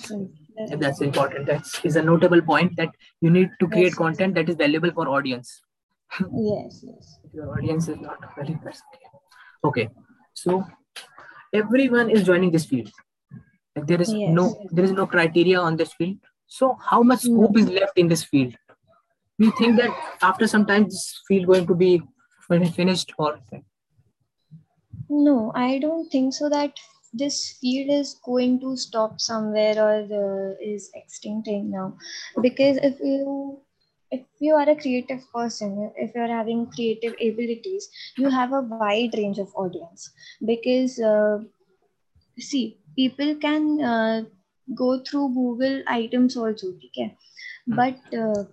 that's 0.83 1.01
important. 1.01 1.45
That's 1.47 1.95
a 1.95 2.01
notable 2.01 2.41
point 2.41 2.75
that 2.77 2.89
you 3.21 3.29
need 3.29 3.49
to 3.59 3.67
create 3.67 3.93
Yes. 3.93 3.95
content 3.95 4.35
that 4.35 4.49
is 4.49 4.55
valuable 4.55 4.91
for 4.91 5.07
audience. 5.07 5.61
yes 6.51 6.83
yes 6.89 7.19
If 7.23 7.33
your 7.33 7.51
audience 7.57 7.87
is 7.87 7.99
not 7.99 8.19
very 8.35 8.57
that's 8.63 8.81
okay. 9.63 9.89
So 10.33 10.65
everyone 11.53 12.09
is 12.09 12.23
joining 12.23 12.51
this 12.51 12.65
field. 12.65 12.91
There 13.75 14.01
is 14.01 14.11
Yes. 14.11 14.33
no 14.33 14.67
there 14.71 14.85
is 14.85 14.91
no 14.91 15.05
criteria 15.05 15.59
on 15.59 15.77
this 15.77 15.93
field. 15.93 16.17
So 16.47 16.77
how 16.81 17.03
much 17.03 17.21
scope 17.21 17.57
is 17.57 17.69
left 17.69 17.97
in 17.97 18.07
this 18.07 18.23
field? 18.23 18.55
Do 19.39 19.45
you 19.45 19.53
think 19.57 19.77
that 19.77 19.91
after 20.21 20.47
some 20.47 20.65
time 20.65 20.85
this 20.85 21.21
field 21.27 21.45
going 21.47 21.67
to 21.67 21.75
be 21.75 22.01
finished 22.75 23.13
or 23.17 23.39
No, 25.09 25.51
I 25.53 25.79
don't 25.79 26.09
think 26.09 26.33
so 26.33 26.49
that 26.49 26.73
this 27.13 27.57
field 27.61 27.89
is 27.91 28.19
going 28.25 28.59
to 28.61 28.75
stop 28.75 29.19
somewhere 29.19 29.75
or 29.77 29.95
uh, 30.21 30.55
is 30.61 30.89
extincting 30.95 31.65
now. 31.65 31.97
Because 32.41 32.77
if 32.77 32.99
you 32.99 33.61
if 34.11 34.21
you 34.39 34.55
are 34.55 34.69
a 34.69 34.75
creative 34.75 35.21
person, 35.33 35.91
if 35.97 36.13
you 36.15 36.21
are 36.21 36.27
having 36.27 36.67
creative 36.67 37.13
abilities, 37.21 37.89
you 38.17 38.29
have 38.29 38.53
a 38.53 38.61
wide 38.61 39.05
range 39.09 39.31
of 39.33 39.43
audience. 39.55 40.09
Because 40.45 40.99
uh, 40.99 41.39
see, 42.39 42.77
people 42.95 43.35
can 43.35 43.81
uh, 43.81 44.23
go 44.75 44.99
through 44.99 45.33
Google 45.33 45.81
items 45.87 46.35
also, 46.37 46.67
okay? 46.87 47.15
Hmm. 47.67 47.75
But 47.75 47.97
uh, 48.17 48.43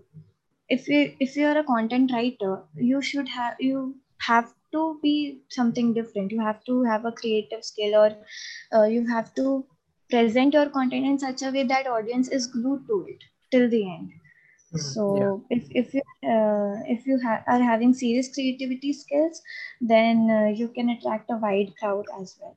if 0.68 0.88
you 0.88 1.12
if 1.20 1.36
you 1.36 1.46
are 1.46 1.58
a 1.58 1.64
content 1.64 2.12
writer, 2.12 2.62
you 2.76 3.02
should 3.02 3.28
have 3.28 3.54
you 3.60 3.94
have 4.28 4.52
to 4.72 4.98
be 5.02 5.40
something 5.50 5.92
different. 5.94 6.32
You 6.32 6.40
have 6.40 6.64
to 6.66 6.82
have 6.84 7.04
a 7.04 7.12
creative 7.12 7.64
skill, 7.64 7.94
or 8.02 8.10
uh, 8.74 8.84
you 8.84 9.06
have 9.08 9.34
to 9.36 9.64
present 10.10 10.54
your 10.54 10.68
content 10.70 11.06
in 11.06 11.18
such 11.18 11.42
a 11.42 11.50
way 11.50 11.64
that 11.64 11.86
audience 11.86 12.28
is 12.28 12.46
glued 12.46 12.86
to 12.88 13.04
it 13.08 13.24
till 13.50 13.68
the 13.68 13.82
end. 13.94 14.12
So 14.76 15.44
if 15.50 15.66
if 15.70 15.94
you 15.94 16.02
uh, 16.28 16.74
if 16.94 17.06
you 17.06 17.18
ha- 17.22 17.42
are 17.46 17.62
having 17.62 17.94
serious 17.94 18.32
creativity 18.34 18.92
skills, 18.92 19.40
then 19.80 20.28
uh, 20.30 20.46
you 20.60 20.68
can 20.68 20.90
attract 20.90 21.30
a 21.30 21.36
wide 21.36 21.72
crowd 21.78 22.06
as 22.20 22.36
well. 22.40 22.56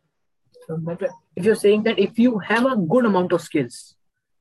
So 0.67 0.77
that- 0.85 1.11
if 1.35 1.45
you're 1.45 1.55
saying 1.55 1.83
that 1.83 1.99
if 1.99 2.17
you 2.17 2.39
have 2.39 2.65
a 2.65 2.75
good 2.75 3.05
amount 3.05 3.31
of 3.33 3.41
skills 3.41 3.95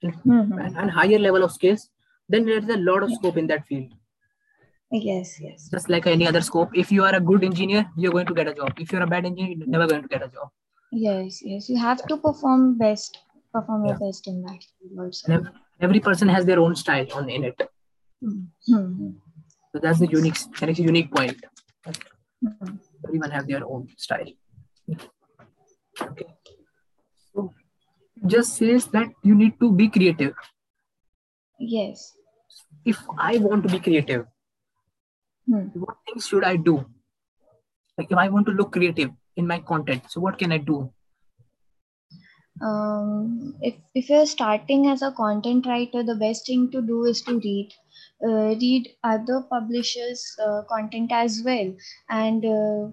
Mhm. 0.04 0.56
and, 0.64 0.76
and 0.76 0.90
higher 0.90 1.18
level 1.18 1.42
of 1.44 1.52
skills, 1.52 1.90
then 2.28 2.44
there 2.46 2.58
is 2.58 2.68
a 2.68 2.78
lot 2.88 3.02
of 3.02 3.10
Yeah. 3.10 3.16
scope 3.18 3.36
in 3.36 3.46
that 3.48 3.66
field. 3.66 3.92
Yes, 4.92 5.40
yes, 5.40 5.68
Just 5.70 5.88
like 5.88 6.06
any 6.06 6.26
other 6.28 6.40
scope. 6.40 6.70
If 6.82 6.90
you 6.92 7.04
are 7.04 7.14
a 7.14 7.20
good 7.20 7.42
engineer, 7.44 7.86
you're 7.96 8.12
going 8.12 8.26
to 8.26 8.34
get 8.34 8.46
a 8.48 8.54
job. 8.54 8.72
If 8.78 8.92
you're 8.92 9.02
a 9.02 9.06
bad 9.06 9.26
engineer, 9.26 9.56
you're 9.58 9.66
never 9.66 9.86
going 9.86 10.02
to 10.02 10.08
get 10.08 10.22
a 10.22 10.28
job. 10.28 10.50
yes, 10.92 11.42
yes. 11.44 11.68
You 11.68 11.76
have 11.78 12.06
to 12.06 12.16
perform 12.16 12.78
best, 12.78 13.18
perform 13.52 13.86
your 13.86 13.98
best 13.98 14.28
in 14.28 14.42
that 14.42 14.62
field 14.78 15.00
also. 15.06 15.42
Every 15.80 16.00
person 16.00 16.28
has 16.28 16.44
their 16.46 16.58
own 16.60 16.74
style 16.76 17.06
on 17.14 17.28
in 17.28 17.44
it. 17.44 17.60
Mhm. 18.22 19.14
So 19.72 19.78
that's 19.84 19.98
the 19.98 20.08
unique 20.08 20.38
that's 20.60 20.78
a 20.78 20.82
unique 20.82 21.10
point. 21.12 21.38
Mhm. 22.44 22.78
Everyone 23.04 23.30
have 23.30 23.46
their 23.46 23.64
own 23.66 23.88
style. 23.96 24.30
Okay. 26.00 26.26
So 27.34 27.52
just 28.26 28.56
says 28.56 28.86
that 28.96 29.12
you 29.22 29.34
need 29.34 29.58
to 29.60 29.70
be 29.72 29.88
creative. 29.88 30.34
Yes. 31.58 32.16
If 32.84 32.98
I 33.18 33.36
want 33.38 33.66
to 33.66 33.72
be 33.76 33.80
creative, 33.80 34.26
Hmm. 35.46 35.66
what 35.84 35.96
things 36.06 36.26
should 36.26 36.44
I 36.44 36.56
do? 36.56 36.74
Like 37.98 38.10
if 38.10 38.18
I 38.18 38.28
want 38.28 38.46
to 38.46 38.52
look 38.52 38.72
creative 38.72 39.10
in 39.36 39.46
my 39.46 39.58
content, 39.60 40.10
so 40.10 40.20
what 40.20 40.38
can 40.38 40.52
I 40.52 40.58
do? 40.58 40.92
Um, 42.62 43.54
if 43.60 43.74
if 43.94 44.08
you're 44.08 44.26
starting 44.26 44.86
as 44.88 45.02
a 45.02 45.12
content 45.12 45.66
writer, 45.66 46.02
the 46.02 46.14
best 46.14 46.46
thing 46.46 46.70
to 46.72 46.82
do 46.82 47.04
is 47.04 47.20
to 47.22 47.38
read, 47.38 47.70
uh, 48.26 48.54
read 48.64 48.88
other 49.04 49.40
publishers' 49.50 50.24
uh, 50.46 50.62
content 50.68 51.12
as 51.12 51.42
well, 51.44 51.72
and 52.08 52.44
uh, 52.44 52.88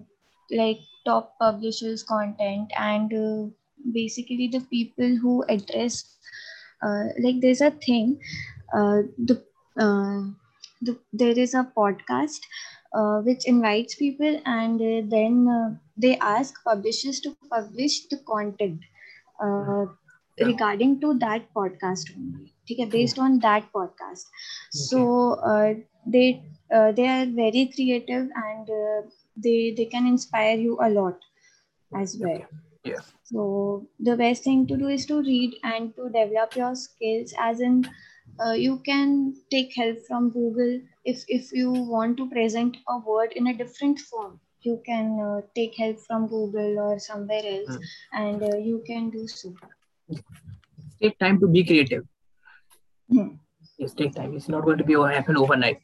like 0.50 0.78
top 1.06 1.34
publishers' 1.40 2.02
content, 2.02 2.70
and 2.76 3.12
uh, 3.14 3.48
basically 3.92 4.48
the 4.48 4.60
people 4.70 5.16
who 5.22 5.42
address, 5.48 6.04
uh, 6.82 7.04
like 7.22 7.40
there's 7.40 7.60
a 7.60 7.70
thing, 7.70 8.18
uh, 8.74 9.02
the 9.18 9.42
the 10.82 10.98
there 11.12 11.38
is 11.38 11.54
a 11.54 11.64
podcast. 11.76 12.40
Uh, 12.98 13.20
which 13.22 13.44
invites 13.46 13.96
people 13.96 14.40
and 14.46 14.80
uh, 14.80 15.02
then 15.10 15.48
uh, 15.50 15.74
they 15.96 16.16
ask 16.18 16.54
publishers 16.64 17.18
to 17.20 17.32
publish 17.42 17.94
the 18.02 18.16
content 18.18 18.70
uh, 19.42 19.86
regarding 20.40 21.00
to 21.00 21.14
that 21.18 21.46
podcast 21.54 22.10
only. 22.16 22.52
okay 22.70 22.84
based 22.86 23.18
on 23.18 23.38
that 23.40 23.70
podcast. 23.72 24.24
So 24.70 25.34
uh, 25.52 25.74
they 26.06 26.42
uh, 26.74 26.92
they 26.92 27.06
are 27.08 27.26
very 27.26 27.70
creative 27.74 28.28
and 28.46 28.70
uh, 28.70 29.02
they 29.36 29.74
they 29.76 29.86
can 29.86 30.06
inspire 30.06 30.56
you 30.56 30.78
a 30.80 30.90
lot 30.90 31.18
as 31.96 32.16
well. 32.20 32.42
Yeah. 32.84 33.00
so 33.24 33.88
the 33.98 34.16
best 34.16 34.44
thing 34.44 34.66
to 34.66 34.76
do 34.76 34.88
is 34.88 35.06
to 35.06 35.20
read 35.22 35.54
and 35.64 35.94
to 35.96 36.08
develop 36.10 36.54
your 36.56 36.74
skills 36.74 37.32
as 37.38 37.60
in 37.60 37.84
uh, 38.44 38.52
you 38.52 38.78
can 38.88 39.34
take 39.50 39.74
help 39.74 39.98
from 40.08 40.30
google 40.30 40.74
if 41.04 41.24
if 41.28 41.52
you 41.52 41.72
want 41.72 42.18
to 42.18 42.28
present 42.30 42.76
a 42.88 42.98
word 42.98 43.32
in 43.36 43.46
a 43.46 43.54
different 43.62 43.98
form 44.10 44.38
you 44.64 44.80
can 44.86 45.06
uh, 45.28 45.40
take 45.54 45.76
help 45.82 45.98
from 46.06 46.26
google 46.34 46.78
or 46.86 46.98
somewhere 46.98 47.44
else 47.56 47.76
Mm. 47.76 47.84
and 48.24 48.42
uh, 48.52 48.56
you 48.70 48.82
can 48.90 49.10
do 49.10 49.26
so 49.36 49.54
Take 51.02 51.18
time 51.18 51.38
to 51.40 51.48
be 51.48 51.62
creative. 51.64 52.04
Hmm. 53.10 53.28
Yes, 53.78 53.92
take 53.94 54.14
time. 54.14 54.34
It's 54.36 54.48
not 54.48 54.64
going 54.64 54.78
to 54.78 54.84
be 54.84 54.96
over, 54.96 55.10
happen 55.10 55.36
overnight. 55.36 55.80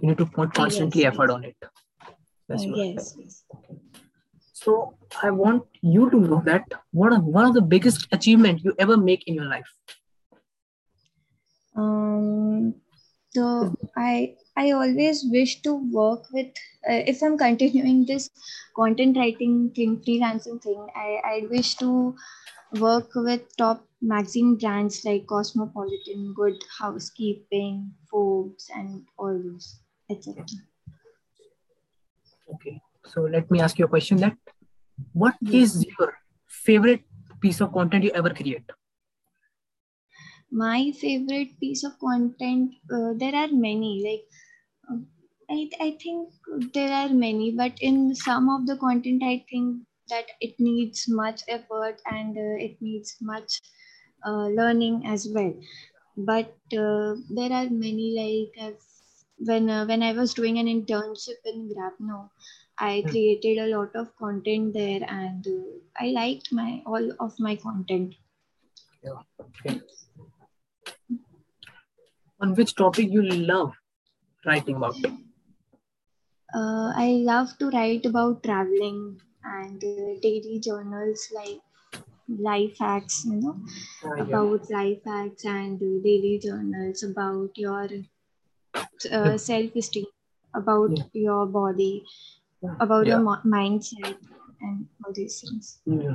You 0.00 0.08
need 0.08 0.18
to 0.18 0.26
put 0.26 0.54
constantly 0.54 1.02
Yes, 1.02 1.12
effort 1.12 1.30
yes. 1.30 1.34
on 1.36 1.44
it. 1.44 1.56
That's 2.48 2.64
Uh, 2.64 2.76
yes, 2.76 3.14
yes. 3.18 3.44
So 4.52 4.96
I 5.22 5.30
want 5.30 5.64
you 5.82 6.10
to 6.10 6.20
know 6.20 6.42
that 6.46 6.64
what 6.92 7.12
are 7.12 7.20
one 7.20 7.44
of 7.50 7.54
the 7.54 7.62
biggest 7.74 8.08
achievement 8.12 8.64
you 8.64 8.74
ever 8.78 8.96
make 8.96 9.28
in 9.28 9.34
your 9.34 9.44
life. 9.44 9.70
Um, 11.76 12.74
so 13.30 13.74
I 13.96 14.36
I 14.56 14.70
always 14.70 15.24
wish 15.30 15.62
to 15.62 15.74
work 15.92 16.24
with 16.32 16.46
uh, 16.88 17.02
if 17.12 17.22
I'm 17.22 17.36
continuing 17.46 18.06
this 18.06 18.30
content 18.76 19.16
writing 19.16 19.70
thing, 19.74 20.00
freelancing 20.06 20.62
thing. 20.62 20.86
I 20.94 21.20
I 21.24 21.46
wish 21.50 21.74
to 21.76 22.14
work 22.80 23.10
with 23.14 23.42
top 23.56 23.86
magazine 24.00 24.56
brands 24.56 25.04
like 25.04 25.26
Cosmopolitan, 25.26 26.34
Good 26.34 26.62
Housekeeping, 26.78 27.94
Forbes, 28.10 28.70
and 28.74 29.04
all 29.18 29.40
those, 29.42 29.80
etc. 30.10 30.44
Okay. 32.54 32.80
So 33.06 33.22
let 33.22 33.50
me 33.50 33.60
ask 33.60 33.78
you 33.78 33.84
a 33.84 33.88
question 33.88 34.18
that 34.18 34.36
what 35.12 35.34
is 35.50 35.84
your 35.98 36.14
favorite 36.46 37.02
piece 37.40 37.60
of 37.60 37.72
content 37.72 38.04
you 38.04 38.10
ever 38.12 38.30
create? 38.30 38.70
my 40.50 40.92
favorite 41.00 41.58
piece 41.58 41.82
of 41.84 41.98
content 41.98 42.74
uh, 42.92 43.12
there 43.16 43.34
are 43.34 43.48
many 43.48 44.02
like 44.06 44.24
I, 45.50 45.70
I 45.80 45.90
think 46.02 46.30
there 46.74 46.92
are 46.92 47.08
many 47.08 47.50
but 47.52 47.78
in 47.80 48.14
some 48.14 48.48
of 48.54 48.66
the 48.66 48.76
content 48.76 49.22
i 49.22 49.44
think 49.50 49.86
that 50.08 50.26
it 50.40 50.54
needs 50.58 51.06
much 51.08 51.42
effort 51.48 52.00
and 52.06 52.36
uh, 52.36 52.56
it 52.66 52.80
needs 52.82 53.16
much 53.20 53.60
uh, 54.26 54.46
learning 54.60 55.02
as 55.06 55.28
well 55.34 55.52
but 56.16 56.56
uh, 56.84 57.14
there 57.38 57.52
are 57.60 57.68
many 57.70 58.08
like 58.22 58.78
when 59.50 59.70
uh, 59.70 59.84
when 59.86 60.02
i 60.02 60.12
was 60.20 60.34
doing 60.34 60.58
an 60.58 60.66
internship 60.76 61.50
in 61.52 61.68
GrabOn 61.72 62.30
i 62.78 62.94
Hmm. 63.02 63.14
created 63.14 63.58
a 63.58 63.70
lot 63.76 63.94
of 64.02 64.14
content 64.16 64.72
there 64.74 65.02
and 65.20 65.46
uh, 65.46 66.04
i 66.06 66.08
liked 66.20 66.52
my 66.52 66.70
all 66.86 67.10
of 67.28 67.38
my 67.48 67.56
content 67.56 68.14
Yeah. 69.02 69.22
Okay. 69.38 69.80
On 72.38 72.54
which 72.54 72.76
topic 72.76 73.10
you 73.10 73.22
love 73.22 73.74
writing 74.46 74.76
about? 74.76 74.96
Uh, 76.54 76.92
I 76.94 77.22
love 77.26 77.56
to 77.58 77.70
write 77.70 78.06
about 78.06 78.42
traveling 78.42 79.20
and 79.44 79.82
uh, 79.82 80.20
daily 80.22 80.60
journals 80.62 81.28
like 81.34 81.60
life 82.28 82.76
hacks, 82.78 83.24
you 83.26 83.40
know, 83.40 83.56
yeah. 84.16 84.22
about 84.22 84.70
life 84.70 85.00
hacks 85.04 85.44
and 85.44 85.78
daily 85.80 86.38
journals 86.42 87.02
about 87.02 87.50
your 87.56 87.88
uh, 89.10 89.36
self 89.48 89.74
esteem 89.76 90.06
about 90.54 90.90
Yeah. 90.96 91.04
your 91.12 91.46
body, 91.46 92.04
about 92.80 93.06
your 93.06 93.20
mindset, 93.44 94.16
and 94.60 94.86
all 95.04 95.12
these 95.12 95.40
things. 95.40 95.78
Yeah. 95.86 96.14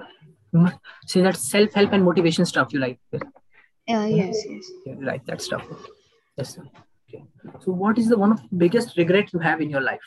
So 1.05 1.21
that's 1.21 1.51
self-help 1.51 1.91
and 1.93 2.03
motivation 2.03 2.45
stuff 2.45 2.73
you 2.73 2.79
like. 2.79 2.99
Yeah, 3.13 4.03
Uh, 4.03 4.05
yes, 4.05 4.45
yes. 4.49 4.71
you 4.85 4.97
like 5.05 5.25
that 5.25 5.41
stuff. 5.41 5.65
Yes. 6.37 6.57
Okay. 7.09 7.25
So 7.61 7.71
what 7.71 7.97
is 7.97 8.07
the 8.09 8.17
one 8.17 8.31
of 8.31 8.41
the 8.41 8.55
biggest 8.57 8.97
regret 8.97 9.33
you 9.33 9.39
have 9.39 9.61
in 9.61 9.69
your 9.69 9.81
life? 9.81 9.99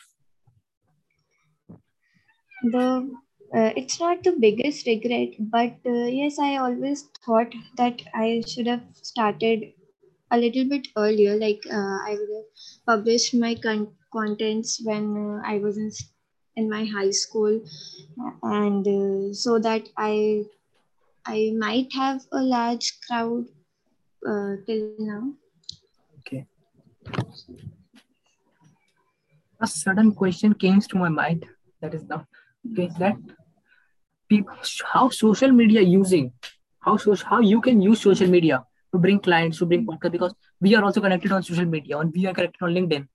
The 2.63 3.11
uh, 3.55 3.71
it's 3.77 3.99
not 3.99 4.23
the 4.23 4.31
biggest 4.31 4.87
regret, 4.87 5.35
but 5.39 5.75
uh, 5.85 6.05
yes, 6.19 6.39
I 6.39 6.57
always 6.57 7.03
thought 7.25 7.53
that 7.77 8.01
I 8.15 8.41
should 8.47 8.65
have 8.67 8.83
started 8.93 9.73
a 10.31 10.37
little 10.37 10.65
bit 10.67 10.87
earlier. 10.97 11.35
Like 11.37 11.61
uh, 11.71 11.97
I 12.09 12.17
would 12.19 12.29
have 12.37 12.49
published 12.87 13.33
my 13.35 13.55
con- 13.55 13.93
contents 14.11 14.81
when 14.83 15.15
uh, 15.17 15.41
I 15.45 15.59
was 15.59 15.77
in 15.77 15.91
in 16.55 16.69
my 16.69 16.85
high 16.85 17.11
school, 17.11 17.61
and 18.43 18.87
uh, 18.87 19.33
so 19.33 19.59
that 19.59 19.89
I 19.97 20.45
I 21.25 21.51
might 21.57 21.93
have 21.93 22.21
a 22.31 22.41
large 22.43 22.93
crowd 23.07 23.47
uh, 24.27 24.55
till 24.67 24.85
now. 24.99 25.33
A 29.59 29.67
sudden 29.67 30.11
question 30.13 30.53
came 30.53 30.81
to 30.81 30.97
my 30.97 31.09
mind. 31.09 31.45
That 31.81 31.93
is 31.93 32.03
now 32.03 32.27
okay. 32.71 32.89
That 32.99 33.15
people, 34.29 34.55
how 34.91 35.09
social 35.09 35.51
media 35.51 35.81
using, 35.81 36.33
how 36.79 36.97
social, 36.97 37.27
how 37.27 37.39
you 37.39 37.61
can 37.61 37.81
use 37.81 38.01
social 38.01 38.27
media 38.27 38.65
to 38.91 38.99
bring 38.99 39.19
clients, 39.19 39.57
to 39.59 39.65
bring 39.65 39.85
podcast 39.85 40.11
because 40.11 40.33
we 40.59 40.75
are 40.75 40.83
also 40.83 41.01
connected 41.01 41.31
on 41.31 41.43
social 41.43 41.65
media 41.65 41.97
and 41.97 42.13
we 42.13 42.25
are 42.25 42.33
connected 42.33 42.63
on 42.63 42.73
LinkedIn. 42.73 43.07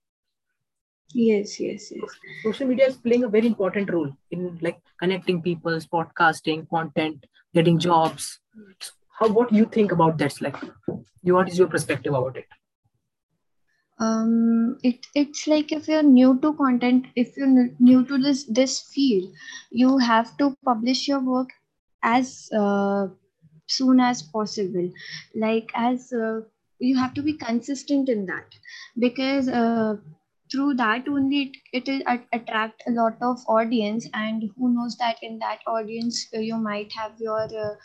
Yes, 1.13 1.59
yes, 1.59 1.91
yes. 1.91 2.09
Social 2.43 2.67
media 2.67 2.87
is 2.87 2.97
playing 2.97 3.23
a 3.23 3.29
very 3.29 3.47
important 3.47 3.91
role 3.91 4.11
in 4.29 4.59
like 4.61 4.79
connecting 4.99 5.41
people, 5.41 5.77
podcasting, 5.93 6.69
content, 6.69 7.25
getting 7.53 7.79
jobs. 7.79 8.39
How 9.19 9.27
what 9.29 9.51
you 9.51 9.65
think 9.65 9.91
about 9.91 10.17
that? 10.19 10.39
Like, 10.39 10.55
what 11.23 11.49
is 11.49 11.57
your 11.57 11.67
perspective 11.67 12.13
about 12.13 12.37
it? 12.37 12.45
Um 13.99 14.77
it 14.83 15.07
it's 15.21 15.47
like 15.47 15.71
if 15.71 15.87
you're 15.87 16.03
new 16.03 16.31
to 16.43 16.53
content 16.53 17.05
if 17.15 17.35
you're 17.37 17.69
new 17.79 18.03
to 18.11 18.17
this 18.25 18.43
this 18.59 18.79
field 18.93 19.29
you 19.71 19.97
have 19.99 20.35
to 20.37 20.49
publish 20.65 21.07
your 21.07 21.19
work 21.19 21.49
as 22.03 22.49
uh, 22.57 23.07
soon 23.67 23.99
as 23.99 24.21
possible. 24.21 24.89
Like 25.35 25.71
as 25.75 26.11
uh, 26.13 26.41
you 26.79 26.97
have 26.97 27.13
to 27.15 27.21
be 27.23 27.33
consistent 27.33 28.09
in 28.09 28.25
that. 28.27 28.45
Because 28.99 29.47
uh, 29.49 29.95
through 30.51 30.75
that 30.75 31.07
only 31.07 31.41
it, 31.43 31.57
it 31.73 31.87
will 31.87 32.01
at- 32.07 32.27
attract 32.33 32.83
a 32.87 32.91
lot 32.91 33.17
of 33.21 33.39
audience 33.47 34.07
and 34.13 34.49
who 34.57 34.73
knows 34.73 34.97
that 34.97 35.17
in 35.21 35.39
that 35.39 35.59
audience 35.67 36.27
uh, 36.35 36.39
you 36.39 36.57
might 36.57 36.91
have 36.93 37.13
your 37.19 37.43
uh, 37.65 37.75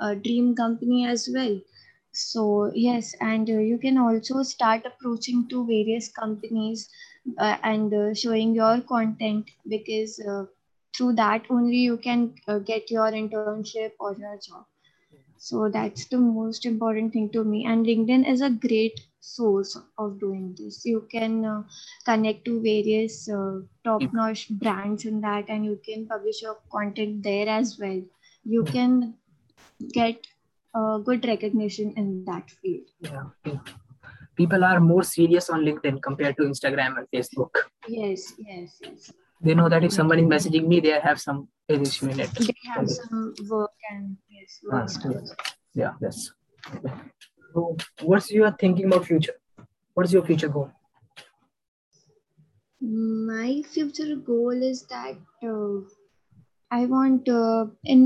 uh, 0.00 0.14
dream 0.14 0.54
company 0.54 1.06
as 1.06 1.28
well 1.34 1.58
so 2.16 2.72
yes 2.74 3.14
and 3.20 3.50
uh, 3.50 3.58
you 3.58 3.76
can 3.76 3.98
also 3.98 4.42
start 4.42 4.86
approaching 4.86 5.46
to 5.48 5.66
various 5.66 6.08
companies 6.08 6.88
uh, 7.38 7.56
and 7.62 7.92
uh, 7.92 8.14
showing 8.14 8.54
your 8.54 8.80
content 8.80 9.50
because 9.68 10.18
uh, 10.20 10.44
through 10.96 11.12
that 11.12 11.44
only 11.50 11.76
you 11.76 11.98
can 11.98 12.32
uh, 12.48 12.58
get 12.58 12.90
your 12.90 13.10
internship 13.10 13.92
or 14.00 14.14
your 14.14 14.38
job. 14.38 14.64
So 15.36 15.68
that's 15.68 16.06
the 16.06 16.16
most 16.16 16.64
important 16.64 17.12
thing 17.12 17.28
to 17.30 17.44
me 17.44 17.66
and 17.66 17.84
linkedin 17.84 18.26
is 18.26 18.40
a 18.40 18.48
great 18.48 18.98
source 19.20 19.76
of 19.98 20.18
doing 20.18 20.54
this. 20.58 20.86
You 20.86 21.06
can 21.10 21.44
uh, 21.44 21.64
connect 22.06 22.46
to 22.46 22.62
various 22.62 23.28
top 23.84 24.02
notch 24.14 24.48
brands 24.48 25.04
in 25.04 25.20
that 25.20 25.50
and 25.50 25.66
you 25.66 25.78
can 25.84 26.06
publish 26.06 26.40
your 26.40 26.56
content 26.72 27.22
there 27.22 27.46
as 27.46 27.78
well. 27.78 28.00
You 28.44 28.64
can 28.64 29.14
get 29.92 30.26
uh, 30.78 30.96
good 31.08 31.24
recognition 31.32 31.92
in 32.02 32.06
that 32.30 32.50
field 32.60 32.86
Yeah. 33.00 33.58
People 34.40 34.64
are 34.68 34.80
more 34.80 35.02
serious 35.02 35.48
on 35.48 35.62
LinkedIn 35.66 36.02
compared 36.06 36.36
to 36.38 36.42
Instagram 36.52 36.98
and 36.98 37.06
Facebook. 37.14 37.62
yes 38.00 38.24
yes 38.48 38.70
yes 38.86 39.12
They 39.46 39.54
know 39.58 39.68
that 39.72 39.84
if 39.86 39.92
somebody 39.94 40.22
is 40.24 40.28
messaging 40.32 40.66
me, 40.72 40.76
they 40.84 40.92
have 41.06 41.18
some 41.22 41.40
issue 41.76 42.06
in 42.12 42.20
it. 42.24 42.30
they 42.48 42.54
have 42.74 42.86
some 42.98 43.24
work 43.50 43.74
and 43.90 44.04
yes 44.36 44.54
work 44.64 44.90
Ah. 45.08 45.34
Yeah, 45.80 45.92
that's. 46.02 46.22
So, 47.54 47.64
what's 48.10 48.30
your 48.36 48.50
thinking 48.62 48.86
about 48.90 49.04
future? 49.10 49.34
What's 49.98 50.12
your 50.16 50.24
future 50.30 50.48
goal? 50.56 50.70
my 52.80 53.62
future 53.74 54.14
goal 54.16 54.62
is 54.70 54.82
that 54.86 55.16
uh, 55.42 55.76
i 56.70 56.84
want 56.86 57.28
uh, 57.28 57.66
in 57.84 58.02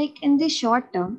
like 0.00 0.22
in 0.28 0.36
the 0.42 0.48
short 0.48 0.92
term 0.92 1.18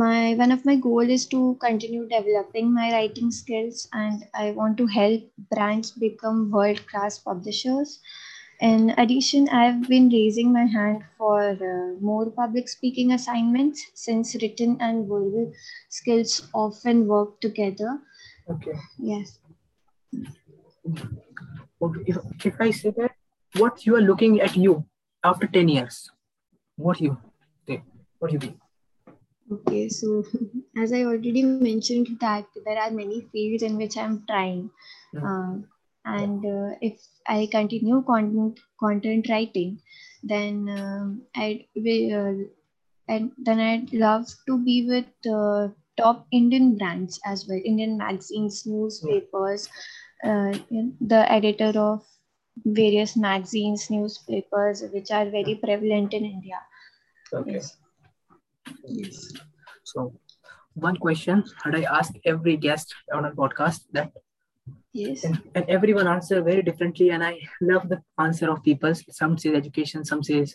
my 0.00 0.34
one 0.34 0.52
of 0.52 0.64
my 0.64 0.74
goal 0.76 1.10
is 1.16 1.24
to 1.26 1.56
continue 1.60 2.06
developing 2.08 2.72
my 2.74 2.90
writing 2.92 3.30
skills 3.30 3.88
and 3.92 4.24
i 4.34 4.50
want 4.58 4.76
to 4.80 4.86
help 4.86 5.22
brands 5.52 5.92
become 6.04 6.50
world 6.56 6.80
class 6.88 7.18
publishers 7.18 7.92
in 8.60 8.90
addition 9.04 9.48
i've 9.60 9.82
been 9.88 10.08
raising 10.16 10.52
my 10.52 10.64
hand 10.76 11.04
for 11.18 11.40
uh, 11.70 11.94
more 12.10 12.30
public 12.42 12.68
speaking 12.68 13.12
assignments 13.12 13.86
since 13.94 14.34
written 14.42 14.76
and 14.80 15.08
verbal 15.08 15.52
skills 15.88 16.36
often 16.54 17.06
work 17.06 17.40
together 17.40 17.98
Okay. 18.50 18.74
yes 18.98 19.38
okay. 21.82 22.00
If, 22.06 22.16
if 22.44 22.60
I 22.60 22.70
say 22.70 22.92
that, 22.96 23.12
what 23.56 23.86
you 23.86 23.96
are 23.96 24.00
looking 24.00 24.40
at 24.40 24.56
you 24.56 24.86
after 25.22 25.46
10 25.46 25.68
years, 25.68 26.10
what 26.76 27.00
you? 27.00 27.18
What 28.18 28.32
you 28.32 28.38
think? 28.38 28.58
Okay, 29.52 29.88
so 29.88 30.24
as 30.76 30.92
I 30.92 31.04
already 31.04 31.42
mentioned 31.42 32.08
that 32.20 32.46
there 32.64 32.78
are 32.78 32.90
many 32.90 33.20
fields 33.32 33.62
in 33.62 33.76
which 33.76 33.96
I'm 33.96 34.24
trying, 34.26 34.70
um, 35.22 35.66
and 36.04 36.44
uh, 36.44 36.76
if 36.80 37.00
I 37.26 37.48
continue 37.50 38.02
content 38.02 38.58
content 38.80 39.28
writing, 39.28 39.80
then 40.22 40.68
um, 40.70 41.22
I'd 41.36 41.66
uh, 41.76 42.32
and 43.08 43.32
then 43.36 43.60
I'd 43.60 43.92
love 43.92 44.26
to 44.46 44.58
be 44.64 44.86
with 44.88 45.12
uh, 45.30 45.68
top 45.96 46.26
Indian 46.32 46.76
brands 46.76 47.20
as 47.26 47.46
well, 47.46 47.60
Indian 47.64 47.98
magazines, 47.98 48.64
newspapers, 48.66 49.68
uh, 50.24 50.52
the 51.00 51.26
editor 51.30 51.78
of 51.78 52.02
various 52.64 53.16
magazines, 53.16 53.90
newspapers, 53.90 54.82
which 54.92 55.10
are 55.10 55.28
very 55.28 55.54
prevalent 55.56 56.14
in 56.14 56.24
India. 56.24 56.60
Okay. 57.32 57.52
Yes. 57.52 57.76
Yes. 58.88 59.32
So, 59.84 60.14
one 60.74 60.96
question 60.96 61.44
that 61.64 61.74
I 61.74 61.82
ask 61.82 62.12
every 62.24 62.56
guest 62.56 62.94
on 63.12 63.24
a 63.24 63.32
podcast 63.32 63.80
that 63.92 64.12
Yes. 64.92 65.24
and, 65.24 65.42
and 65.56 65.64
everyone 65.68 66.06
answer 66.06 66.40
very 66.40 66.62
differently 66.62 67.10
and 67.10 67.22
i 67.24 67.36
love 67.60 67.88
the 67.88 68.00
answer 68.24 68.48
of 68.50 68.62
people 68.62 68.92
some 69.10 69.36
say 69.36 69.52
education 69.54 70.04
some 70.04 70.22
says 70.22 70.54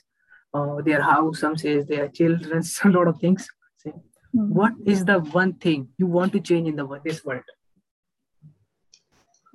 uh, 0.54 0.82
their 0.82 1.02
house 1.02 1.41
some 1.41 1.58
says 1.58 1.86
their 1.88 2.08
children 2.08 2.63
a 2.86 2.89
lot 2.89 3.08
of 3.10 3.19
things 3.19 3.48
Say, 3.84 3.91
Hmm. 4.34 4.50
what 4.60 4.74
is 4.86 5.04
the 5.04 5.19
one 5.19 5.54
thing 5.65 5.89
you 5.98 6.08
want 6.08 6.32
to 6.34 6.39
change 6.39 6.69
in 6.69 6.78
the 6.78 6.86
world 6.86 7.04
this 7.04 7.24
world 7.26 7.43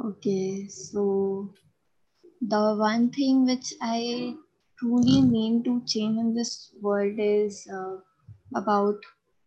Okay, 0.05 0.69
so 0.69 1.51
the 2.43 2.75
one 2.75 3.11
thing 3.11 3.47
which 3.47 3.73
I 3.81 4.35
truly 4.79 5.23
mean 5.23 5.63
to 5.65 5.81
change 5.87 6.19
in 6.19 6.35
this 6.35 6.73
world 6.83 7.15
is 7.19 7.67
uh, 7.73 7.97
about 8.55 8.97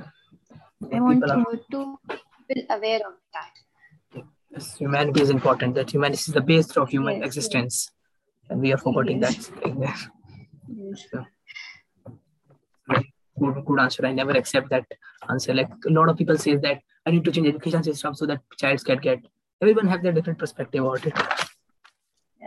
I 0.93 0.99
want 0.99 1.25
are, 1.29 1.29
to, 1.33 1.59
to 1.71 1.99
people 2.47 2.63
aware 2.69 3.01
of 3.07 3.13
that. 3.33 3.53
Yes, 4.51 4.75
humanity 4.77 5.21
is 5.21 5.29
important 5.29 5.75
that 5.75 5.91
humanity 5.91 6.19
is 6.27 6.33
the 6.33 6.41
base 6.41 6.75
of 6.77 6.89
human 6.89 7.15
Yes, 7.15 7.21
yes. 7.21 7.27
existence 7.27 7.91
and 8.49 8.59
we 8.61 8.73
are 8.73 8.77
forgetting 8.77 9.21
Yes. 9.21 9.47
that 9.47 10.11
Yes. 10.83 11.05
good, 13.39 13.55
good 13.65 13.79
answer 13.79 14.05
i 14.09 14.11
never 14.19 14.31
accept 14.41 14.69
that 14.69 14.85
answer 15.29 15.53
like 15.53 15.69
a 15.89 15.91
lot 15.97 16.09
of 16.09 16.17
people 16.21 16.37
say 16.45 16.55
that 16.55 16.79
i 17.05 17.11
need 17.11 17.23
to 17.27 17.31
change 17.31 17.47
education 17.49 17.83
system 17.87 18.15
so 18.21 18.25
that 18.31 18.39
child 18.61 18.83
can 18.87 18.97
get 19.07 19.19
everyone 19.61 19.87
have 19.93 20.01
their 20.03 20.15
different 20.19 20.39
perspective 20.45 20.83
about 20.85 21.05
it 21.11 21.15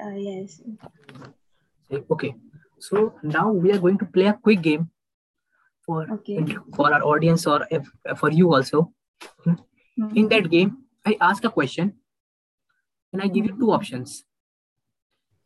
Uh, 0.03 0.15
yes. 0.25 0.53
Okay 2.15 2.29
so 2.87 3.01
now 3.37 3.47
we 3.65 3.73
are 3.75 3.79
going 3.85 3.99
to 4.03 4.07
play 4.17 4.27
a 4.33 4.35
quick 4.47 4.61
game 4.67 4.85
for 5.87 5.99
Okay. 6.15 6.45
for 6.77 6.87
our 6.95 7.03
audience 7.13 7.47
or 7.55 7.59
if, 7.79 7.89
for 8.21 8.31
you 8.39 8.47
also. 8.59 8.81
Mhm. 9.47 10.17
In 10.21 10.29
that 10.33 10.47
game, 10.55 10.71
I 11.07 11.17
ask 11.21 11.45
a 11.45 11.51
question 11.51 11.95
and 13.13 13.23
I 13.23 13.29
give 13.29 13.47
you 13.47 13.57
two 13.59 13.73
options. 13.73 14.25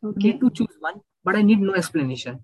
You 0.03 0.09
Okay. 0.11 0.33
need 0.33 0.39
to 0.41 0.49
choose 0.51 0.75
one, 0.79 1.01
but 1.23 1.35
I 1.35 1.41
need 1.41 1.59
no 1.59 1.73
explanation. 1.73 2.43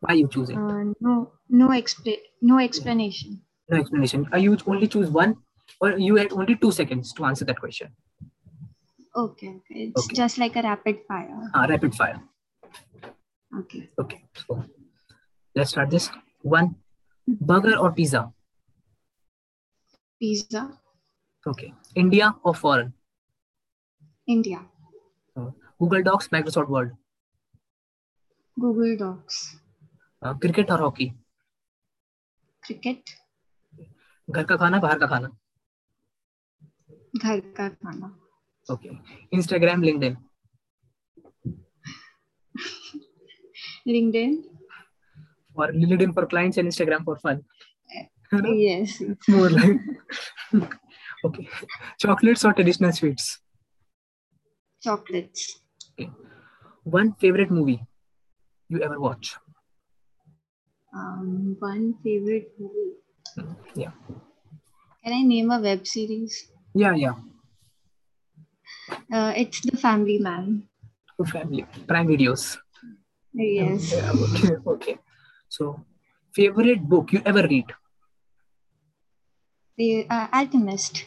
Why 0.00 0.14
you 0.14 0.28
choose 0.28 0.50
it? 0.50 0.56
Uh, 0.56 0.84
no, 1.00 1.32
no 1.48 1.68
expla- 1.68 2.22
no 2.40 2.58
explanation. 2.58 3.42
No 3.68 3.78
explanation. 3.78 4.28
I 4.32 4.38
you 4.38 4.56
only 4.66 4.86
choose 4.86 5.10
one, 5.10 5.36
or 5.80 5.98
you 5.98 6.16
had 6.16 6.32
only 6.32 6.56
two 6.56 6.70
seconds 6.70 7.12
to 7.14 7.24
answer 7.24 7.44
that 7.44 7.58
question. 7.60 7.92
Okay, 9.14 9.48
okay. 9.48 9.80
It's 9.88 10.04
Okay. 10.06 10.14
just 10.14 10.38
like 10.38 10.56
a 10.56 10.62
rapid 10.62 11.00
fire. 11.08 11.50
Ah, 11.54 11.66
rapid 11.66 11.94
fire. 11.94 12.22
Okay. 13.58 13.88
Okay, 13.98 14.24
so 14.46 14.64
let's 15.54 15.70
start 15.70 15.90
this. 15.90 16.10
One, 16.42 16.76
burger 17.26 17.76
or 17.76 17.92
pizza? 17.92 18.32
Pizza, 20.20 20.78
okay 21.46 21.70
India 22.00 22.28
और 22.46 22.54
foreign 22.56 22.92
India 24.28 24.58
Google 25.80 26.02
Docs 26.02 26.28
Microsoft 26.32 26.70
Word 26.70 26.94
Google 28.56 28.96
Docs 28.98 29.40
cricket 30.22 30.70
और 30.70 30.80
hockey 30.82 31.08
cricket 32.62 33.10
घर 34.28 34.44
का 34.44 34.56
खाना 34.56 34.78
बाहर 34.80 34.98
का 34.98 35.06
खाना 35.06 35.28
घर 37.16 37.40
का 37.56 37.68
खाना 37.68 38.16
ओके 38.68 38.90
इंस्टाग्राम 39.36 39.82
लिंक्डइन 39.82 40.16
लिंक्डइन 43.86 44.42
और 45.56 45.72
LinkedIn 45.74 46.12
for 46.12 46.24
clients 46.26 46.58
and 46.58 46.66
Instagram 46.66 47.04
for 47.04 47.18
fun 47.26 47.42
yes 48.60 48.98
more 49.30 49.50
like 49.50 50.74
okay 51.24 51.48
chocolates 51.98 52.44
or 52.44 52.52
traditional 52.52 52.92
sweets 52.92 53.38
Chocolates. 54.80 55.60
Okay. 55.92 56.10
one 56.84 57.12
favorite 57.14 57.50
movie 57.50 57.86
you 58.68 58.82
ever 58.82 59.00
watch 59.00 59.36
Um, 60.92 61.54
one 61.60 61.94
favorite 62.02 62.52
movie. 62.58 62.96
yeah 63.74 63.90
Can 65.02 65.14
I 65.14 65.22
name 65.22 65.50
a 65.50 65.58
web 65.58 65.86
series? 65.86 66.50
yeah 66.74 66.94
yeah 66.94 67.14
Uh, 69.12 69.32
it's 69.36 69.60
The 69.62 69.76
Family 69.76 70.18
Man. 70.18 70.68
Good 71.18 71.28
family 71.30 71.66
prime 71.88 72.06
videos 72.06 72.58
Yes. 73.34 73.92
Yeah, 73.92 74.12
okay 74.26 74.54
okay 74.74 74.94
so 75.48 75.64
favorite 76.38 76.82
book 76.92 77.12
you 77.12 77.20
ever 77.24 77.42
read 77.54 77.68
The 79.78 80.06
uh, 80.10 80.26
Alchemist. 80.32 81.04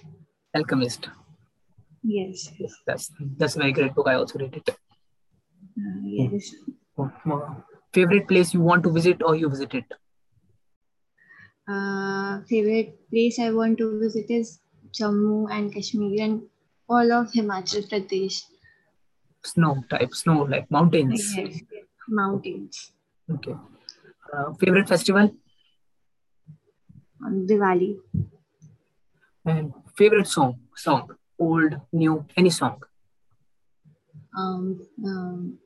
alchemist 0.56 1.10
Yes. 2.04 2.52
that's 2.88 3.12
that's 3.38 3.56
a 3.56 3.60
very 3.60 3.72
great 3.74 3.94
book 3.96 4.08
i 4.08 4.16
also 4.16 4.40
read 4.40 4.56
it 4.56 4.70
Uh, 5.80 6.02
yes. 6.06 6.56
Oh, 6.98 7.12
oh. 7.26 7.64
favorite 7.94 8.28
place 8.28 8.54
you 8.54 8.62
want 8.62 8.84
to 8.84 8.92
visit 8.92 9.22
or 9.24 9.36
you 9.36 9.50
visited 9.50 9.86
Uh, 11.68 12.42
favorite 12.50 12.98
place 13.12 13.38
I 13.40 13.52
want 13.52 13.78
to 13.78 14.00
visit 14.00 14.26
is 14.30 14.60
Jammu 14.92 15.52
and 15.52 15.72
Kashmir 15.74 16.22
and 16.24 16.42
all 16.90 17.12
of 17.14 17.32
Himachal 17.32 17.88
Pradesh. 17.90 18.42
snow 19.46 19.84
type 19.90 20.14
snow 20.14 20.44
like 20.54 20.70
mountains 20.72 21.22
Yes. 21.36 21.62
Mountains. 22.08 22.92
okay 23.36 23.56
uh, 24.34 24.54
favorite 24.60 24.88
festival 24.90 25.30
On 27.26 27.46
Diwali. 27.48 27.90
And 29.46 29.74
favorite 29.96 30.28
song 30.28 30.60
song 30.76 31.16
old 31.40 31.76
new 31.92 32.26
any 32.36 32.50
song 32.50 32.82
Um, 34.38 34.82
um, 35.06 35.58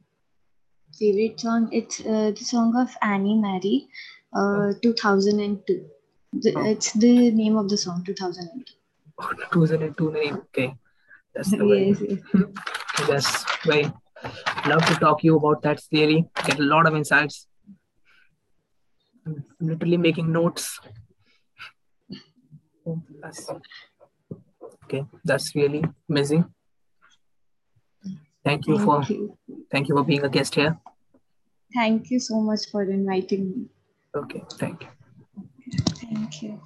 favorite 0.97 1.39
song 1.39 1.69
it's 1.71 1.99
uh, 2.01 2.31
the 2.37 2.45
song 2.45 2.75
of 2.75 2.95
Anne-Marie, 3.01 3.87
uh, 4.33 4.73
2002. 4.81 5.85
The, 6.33 6.53
Oh. 6.55 6.65
It's 6.65 6.93
the 6.93 7.31
name 7.31 7.57
of 7.57 7.69
the 7.69 7.77
song 7.77 8.03
2002. 8.03 8.73
2002 9.51 10.11
name. 10.11 10.35
Okay. 10.49 10.75
That's 11.35 11.51
the 11.51 11.65
way. 11.65 11.89
Yes, 11.89 12.01
yes. 12.01 12.47
That's 13.07 13.45
very 13.65 13.91
love 14.67 14.85
to 14.85 14.95
talk 14.95 15.23
you 15.23 15.35
about 15.37 15.61
that 15.63 15.79
theory. 15.81 16.25
Get 16.45 16.59
a 16.59 16.63
lot 16.63 16.87
of 16.87 16.95
insights. 16.95 17.47
I'm 19.25 19.43
literally 19.59 19.97
making 19.97 20.31
notes. 20.31 20.79
That's- 22.85 23.49
okay, 24.85 25.05
that's 25.23 25.55
really 25.55 25.83
amazing. 26.09 26.45
Thank 28.43 28.67
you 28.67 28.77
for 28.77 29.03
Thank 29.03 29.09
you. 29.09 29.37
thank 29.71 29.87
you 29.87 29.95
for 29.95 30.03
being 30.03 30.23
a 30.23 30.29
guest 30.29 30.55
here. 30.55 30.77
Thank 31.73 32.11
you 32.11 32.19
so 32.19 32.41
much 32.41 32.69
for 32.71 32.83
inviting 32.83 33.49
me. 33.49 33.65
Okay, 34.15 34.43
thank 34.59 34.83
you. 34.83 34.89
Thank 36.01 36.41
you. 36.43 36.61